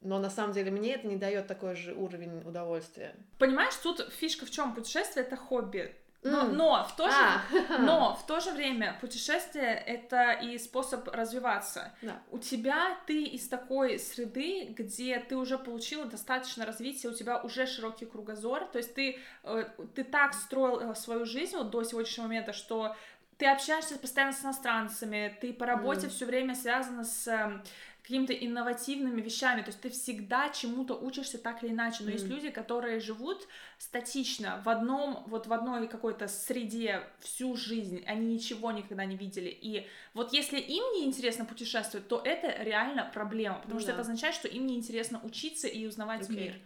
но 0.00 0.18
на 0.18 0.28
самом 0.28 0.52
деле 0.52 0.72
мне 0.72 0.94
это 0.94 1.06
не 1.06 1.16
дает 1.16 1.46
такой 1.46 1.76
же 1.76 1.94
уровень 1.94 2.40
удовольствия. 2.40 3.14
Понимаешь, 3.38 3.76
тут 3.76 4.12
фишка 4.12 4.44
в 4.44 4.50
чем? 4.50 4.74
Путешествие 4.74 5.24
это 5.24 5.36
хобби. 5.36 5.94
Но, 6.24 6.44
mm. 6.44 6.52
но, 6.52 6.84
в 6.84 6.94
то 6.94 7.10
же, 7.10 7.16
а. 7.16 7.42
но 7.80 8.14
в 8.14 8.24
то 8.26 8.38
же 8.38 8.52
время 8.52 8.96
путешествие 9.00 9.74
это 9.74 10.32
и 10.32 10.56
способ 10.56 11.08
развиваться. 11.08 11.92
Да. 12.00 12.22
У 12.30 12.38
тебя 12.38 12.96
ты 13.06 13.24
из 13.24 13.48
такой 13.48 13.98
среды, 13.98 14.66
где 14.66 15.18
ты 15.18 15.36
уже 15.36 15.58
получила 15.58 16.04
достаточно 16.04 16.64
развития, 16.64 17.08
у 17.08 17.14
тебя 17.14 17.38
уже 17.38 17.66
широкий 17.66 18.06
кругозор, 18.06 18.66
то 18.66 18.78
есть 18.78 18.94
ты, 18.94 19.18
э, 19.42 19.64
ты 19.94 20.04
так 20.04 20.34
строил 20.34 20.92
э, 20.92 20.94
свою 20.94 21.26
жизнь 21.26 21.56
вот 21.56 21.70
до 21.70 21.82
сегодняшнего 21.82 22.26
момента, 22.26 22.52
что 22.52 22.94
ты 23.38 23.46
общаешься 23.46 23.98
постоянно 23.98 24.32
с 24.32 24.44
иностранцами, 24.44 25.36
ты 25.40 25.52
по 25.52 25.66
работе 25.66 26.06
mm. 26.06 26.10
все 26.10 26.26
время 26.26 26.54
связана 26.54 27.04
с 27.04 27.26
эм, 27.26 27.64
какими-то 28.02 28.32
инновативными 28.32 29.20
вещами, 29.20 29.62
то 29.62 29.68
есть 29.68 29.80
ты 29.80 29.88
всегда 29.90 30.48
чему-то 30.48 30.94
учишься 30.94 31.38
так 31.38 31.62
или 31.62 31.70
иначе, 31.70 32.02
но 32.02 32.10
mm. 32.10 32.12
есть 32.12 32.26
люди, 32.26 32.50
которые 32.50 32.98
живут 32.98 33.46
статично 33.78 34.60
в 34.64 34.68
одном, 34.68 35.22
вот 35.26 35.46
в 35.46 35.52
одной 35.52 35.86
какой-то 35.86 36.26
среде 36.26 37.02
всю 37.20 37.56
жизнь, 37.56 38.02
они 38.06 38.34
ничего 38.34 38.72
никогда 38.72 39.04
не 39.04 39.16
видели, 39.16 39.48
и 39.48 39.86
вот 40.14 40.32
если 40.32 40.58
им 40.58 40.82
не 40.94 41.04
интересно 41.04 41.44
путешествовать, 41.44 42.08
то 42.08 42.20
это 42.24 42.62
реально 42.62 43.08
проблема, 43.14 43.60
потому 43.60 43.78
mm, 43.78 43.82
что 43.82 43.88
да. 43.88 43.92
это 43.92 44.02
означает, 44.02 44.34
что 44.34 44.48
им 44.48 44.66
не 44.66 44.74
интересно 44.74 45.20
учиться 45.22 45.68
и 45.68 45.86
узнавать 45.86 46.28
okay. 46.28 46.34
мир. 46.34 46.60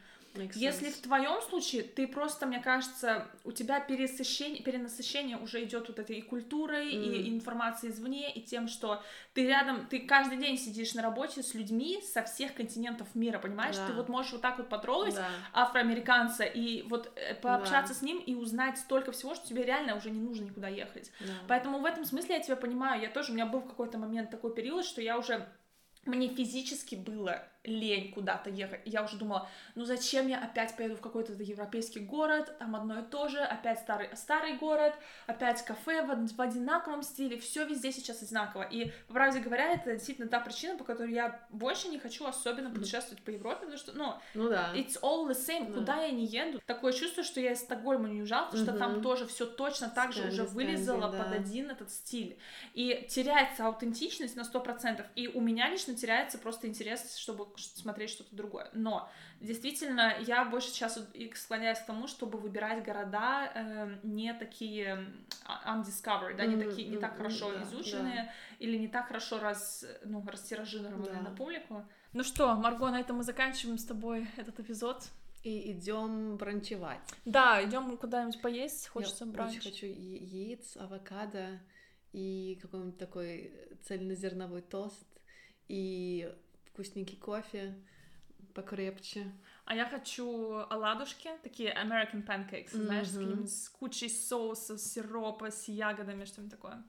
Если 0.55 0.91
в 0.91 0.99
твоем 0.99 1.41
случае 1.43 1.83
ты 1.83 2.07
просто, 2.07 2.47
мне 2.47 2.61
кажется, 2.61 3.27
у 3.45 3.53
тебя 3.53 3.81
пересыщение, 3.81 4.63
перенасыщение 4.63 5.37
уже 5.37 5.65
идет 5.65 5.89
вот 5.89 5.99
этой 5.99 6.19
и 6.19 6.23
культурой, 6.23 6.93
mm. 6.93 7.17
и 7.17 7.31
информацией 7.31 7.93
извне, 7.93 8.33
и 8.33 8.43
тем, 8.43 8.69
что 8.69 9.03
ты 9.35 9.47
рядом, 9.47 9.87
ты 9.87 10.01
каждый 10.01 10.39
день 10.39 10.59
сидишь 10.59 10.95
на 10.95 11.03
работе 11.03 11.43
с 11.43 11.55
людьми 11.55 12.03
со 12.03 12.23
всех 12.23 12.55
континентов 12.55 13.15
мира, 13.15 13.39
понимаешь? 13.39 13.77
Да. 13.77 13.87
Ты 13.87 13.93
вот 13.93 14.09
можешь 14.09 14.33
вот 14.33 14.43
так 14.43 14.59
вот 14.59 14.69
потрогать 14.69 15.15
да. 15.15 15.29
афроамериканца 15.53 16.45
и 16.45 16.83
вот 16.83 17.11
э, 17.17 17.35
пообщаться 17.35 17.95
да. 17.95 17.99
с 17.99 18.03
ним 18.03 18.19
и 18.19 18.35
узнать 18.35 18.79
столько 18.79 19.13
всего, 19.13 19.35
что 19.35 19.47
тебе 19.47 19.65
реально 19.65 19.97
уже 19.97 20.11
не 20.11 20.21
нужно 20.21 20.45
никуда 20.45 20.69
ехать. 20.69 21.11
Да. 21.21 21.33
Поэтому 21.49 21.81
в 21.81 21.85
этом 21.85 22.05
смысле 22.05 22.37
я 22.37 22.41
тебя 22.43 22.57
понимаю. 22.57 23.03
Я 23.03 23.11
тоже, 23.11 23.33
у 23.33 23.35
меня 23.35 23.47
был 23.47 23.61
в 23.61 23.69
какой-то 23.69 23.99
момент 23.99 24.31
такой 24.31 24.55
период, 24.55 24.85
что 24.85 25.01
я 25.01 25.19
уже 25.19 25.47
мне 26.07 26.29
физически 26.29 26.95
было 26.95 27.43
лень 27.67 28.13
куда-то 28.13 28.51
ехать. 28.51 28.81
Я 28.85 29.03
уже 29.03 29.17
думала, 29.17 29.49
ну 29.75 29.85
зачем 29.85 30.27
я 30.29 30.39
опять 30.39 30.77
поеду 30.77 30.97
в 30.97 31.01
какой-то 31.01 31.33
европейский 31.33 32.01
город, 32.01 32.57
там 32.59 32.77
одно 32.77 33.01
и 33.01 33.03
то 33.03 33.29
же, 33.29 33.41
опять 33.41 33.81
старый, 33.81 34.09
старый 34.17 34.57
город, 34.57 34.95
опять 35.27 35.65
кафе 35.65 36.03
в, 36.03 36.37
в 36.37 36.41
одинаковом 36.41 37.03
стиле, 37.03 37.39
все 37.39 37.65
везде 37.65 37.93
сейчас 37.93 38.23
одинаково. 38.23 38.63
И, 38.63 38.93
по 39.09 39.15
правде 39.15 39.41
говоря, 39.41 39.73
это 39.73 39.93
действительно 39.93 40.29
та 40.29 40.41
причина, 40.41 40.77
по 40.77 40.85
которой 40.85 41.13
я 41.13 41.47
больше 41.51 41.89
не 41.89 41.99
хочу 41.99 42.27
особенно 42.27 42.71
путешествовать 42.71 43.23
по 43.23 43.31
Европе, 43.31 43.61
потому 43.61 43.79
что, 43.79 43.93
ну, 43.93 44.15
ну 44.35 44.49
да. 44.49 44.73
it's 44.75 45.01
all 45.03 45.29
the 45.29 45.37
same, 45.37 45.69
да. 45.69 45.75
куда 45.75 46.03
я 46.03 46.11
не 46.11 46.27
еду. 46.27 46.61
Такое 46.67 46.93
чувство, 46.93 47.23
что 47.23 47.41
я 47.41 47.53
из 47.53 47.61
Стокгольма 47.61 48.09
не 48.09 48.21
уезжала, 48.21 48.47
потому 48.47 48.63
что 48.63 48.73
угу. 48.73 48.79
там 48.79 49.03
тоже 49.03 49.27
все 49.27 49.47
точно 49.47 49.91
так 49.91 50.13
же 50.13 50.29
уже 50.29 50.45
вылезало 50.45 51.11
да. 51.11 51.25
под 51.25 51.33
один 51.33 51.71
этот 51.71 51.91
стиль. 51.91 52.39
И 52.75 53.07
теряется 53.09 53.67
аутентичность 53.67 54.37
на 54.37 54.43
100%, 54.43 55.05
и 55.15 55.29
у 55.29 55.41
меня 55.41 55.69
лично 55.69 55.95
теряется 55.95 56.39
просто 56.39 56.69
интерес, 56.69 57.17
чтобы 57.17 57.47
смотреть 57.65 58.11
что-то 58.11 58.35
другое. 58.35 58.71
Но 58.73 59.11
действительно, 59.41 60.15
я 60.21 60.45
больше 60.45 60.69
сейчас 60.69 60.99
склоняюсь 61.35 61.79
к 61.79 61.87
тому, 61.87 62.07
чтобы 62.07 62.39
выбирать 62.39 62.85
города 62.85 63.51
э, 63.55 63.99
не 64.03 64.33
такие 64.35 65.07
undiscovered, 65.67 66.37
да, 66.37 66.47
не 66.47 66.63
такие, 66.63 66.89
не 66.89 66.99
так 66.99 67.17
хорошо 67.17 67.53
да, 67.53 67.63
изученные 67.63 68.25
да. 68.25 68.33
или 68.59 68.77
не 68.77 68.89
так 68.89 69.09
хорошо 69.09 69.39
раз, 69.39 69.85
ну, 70.05 70.25
растиражированные 70.27 71.13
да. 71.13 71.21
на 71.21 71.31
публику. 71.31 71.85
Ну 72.13 72.23
что, 72.23 72.55
Марго, 72.55 72.91
на 72.91 73.01
этом 73.01 73.17
мы 73.17 73.25
заканчиваем 73.25 73.79
с 73.79 73.85
тобой 73.85 74.29
этот 74.37 74.61
эпизод. 74.61 75.05
И 75.43 75.71
идем 75.71 76.39
бранчевать. 76.39 76.99
Да, 77.25 77.63
идем 77.63 77.97
куда-нибудь 77.99 78.43
поесть, 78.43 78.89
хочется 78.89 79.27
Я 79.27 79.31
бранч. 79.31 79.53
очень 79.53 79.71
хочу 79.71 79.87
яиц, 79.87 80.77
авокадо 80.77 81.61
и 82.13 82.59
какой-нибудь 82.63 82.99
такой 82.99 83.53
цельнозерновой 83.83 84.63
тост 84.63 85.07
и 85.69 86.35
вкусненький 86.77 87.17
кофе 87.17 87.75
покрепче. 88.55 89.33
А 89.65 89.75
я 89.75 89.85
хочу 89.87 90.65
оладушки, 90.71 91.31
такие 91.43 91.75
American 91.75 92.25
pancakes, 92.25 92.73
mm-hmm. 92.73 92.85
знаешь, 92.85 93.09
с, 93.09 93.65
с 93.65 93.69
кучей 93.69 94.09
соуса, 94.09 94.79
сиропа, 94.79 95.51
с 95.51 95.69
ягодами, 95.69 96.25
что-нибудь 96.25 96.53
такое. 96.53 96.85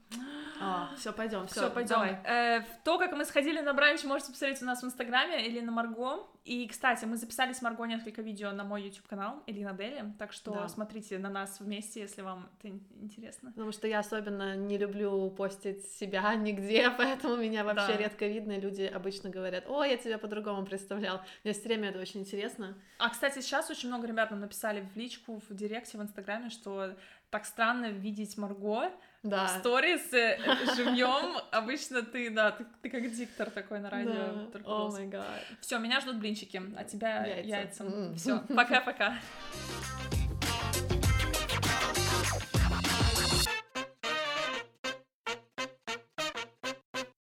А, 0.62 0.94
все, 0.96 1.12
пойдем, 1.12 1.48
все, 1.48 1.72
пойдем. 1.72 2.02
Э, 2.02 2.64
то, 2.84 3.00
как 3.00 3.14
мы 3.14 3.26
сходили 3.26 3.62
на 3.62 3.74
бранч, 3.74 4.04
можете 4.04 4.32
посмотреть 4.32 4.62
у 4.62 4.66
нас 4.66 4.84
в 4.84 4.86
Инстаграме 4.86 5.48
или 5.48 5.60
на 5.60 5.72
Марго. 5.72 6.28
И, 6.48 6.66
кстати, 6.66 7.04
мы 7.04 7.18
записали 7.18 7.52
с 7.52 7.62
Марго 7.62 7.84
несколько 7.84 8.22
видео 8.22 8.52
на 8.54 8.64
мой 8.64 8.84
YouTube 8.84 9.06
канал 9.06 9.43
Элина 9.48 9.74
Дели, 9.74 10.14
так 10.18 10.32
что 10.32 10.52
да. 10.52 10.70
смотрите 10.70 11.20
на 11.20 11.30
нас 11.30 11.60
вместе, 11.60 12.00
если 12.00 12.22
вам 12.22 12.50
это 12.58 12.70
интересно. 13.02 13.52
Потому 13.52 13.74
что 13.74 13.86
я 13.86 14.00
особенно 14.00 14.56
не 14.56 14.78
люблю 14.78 15.30
постить 15.32 15.86
себя 15.91 16.34
нигде, 16.36 16.89
поэтому 16.98 17.36
меня 17.36 17.66
вообще 17.66 17.93
да. 17.93 17.98
редко 17.98 18.28
видно, 18.28 18.54
и 18.54 18.62
люди 18.62 18.84
обычно 18.84 19.30
говорят, 19.30 19.66
о, 19.68 19.84
я 19.84 19.98
тебя 19.98 20.18
по-другому 20.18 20.66
представлял. 20.66 21.22
Мне 21.43 21.52
все 21.52 21.64
время 21.64 21.89
это 21.89 22.00
очень 22.00 22.22
интересно. 22.22 22.78
А, 22.98 23.10
кстати, 23.10 23.41
сейчас 23.41 23.70
очень 23.70 23.89
много 23.89 24.08
ребят 24.08 24.32
нам 24.32 24.39
написали 24.39 24.88
в 24.93 24.95
личку, 24.95 25.41
в 25.50 25.54
директе, 25.54 25.98
в 25.98 26.02
Инстаграме, 26.02 26.50
что 26.50 26.95
так 27.30 27.45
странно 27.45 27.88
видеть 27.88 28.38
Марго, 28.38 28.89
да. 29.24 29.47
сторис 29.59 30.13
э, 30.13 30.38
живьем. 30.76 31.38
Обычно 31.51 32.01
ты, 32.01 32.30
да, 32.30 32.51
ты, 32.51 32.65
ты 32.82 32.89
как 32.89 33.09
диктор 33.11 33.49
такой 33.49 33.80
на 33.80 33.89
радио. 33.89 34.49
Май 34.91 35.07
гад. 35.07 35.26
Все, 35.61 35.78
меня 35.80 35.99
ждут 35.99 36.18
блинчики, 36.18 36.61
а 36.76 36.84
тебя 36.84 37.26
яйца. 37.26 37.47
яйца. 37.47 37.84
Mm. 37.84 38.15
Все, 38.15 38.39
пока-пока. 38.55 39.18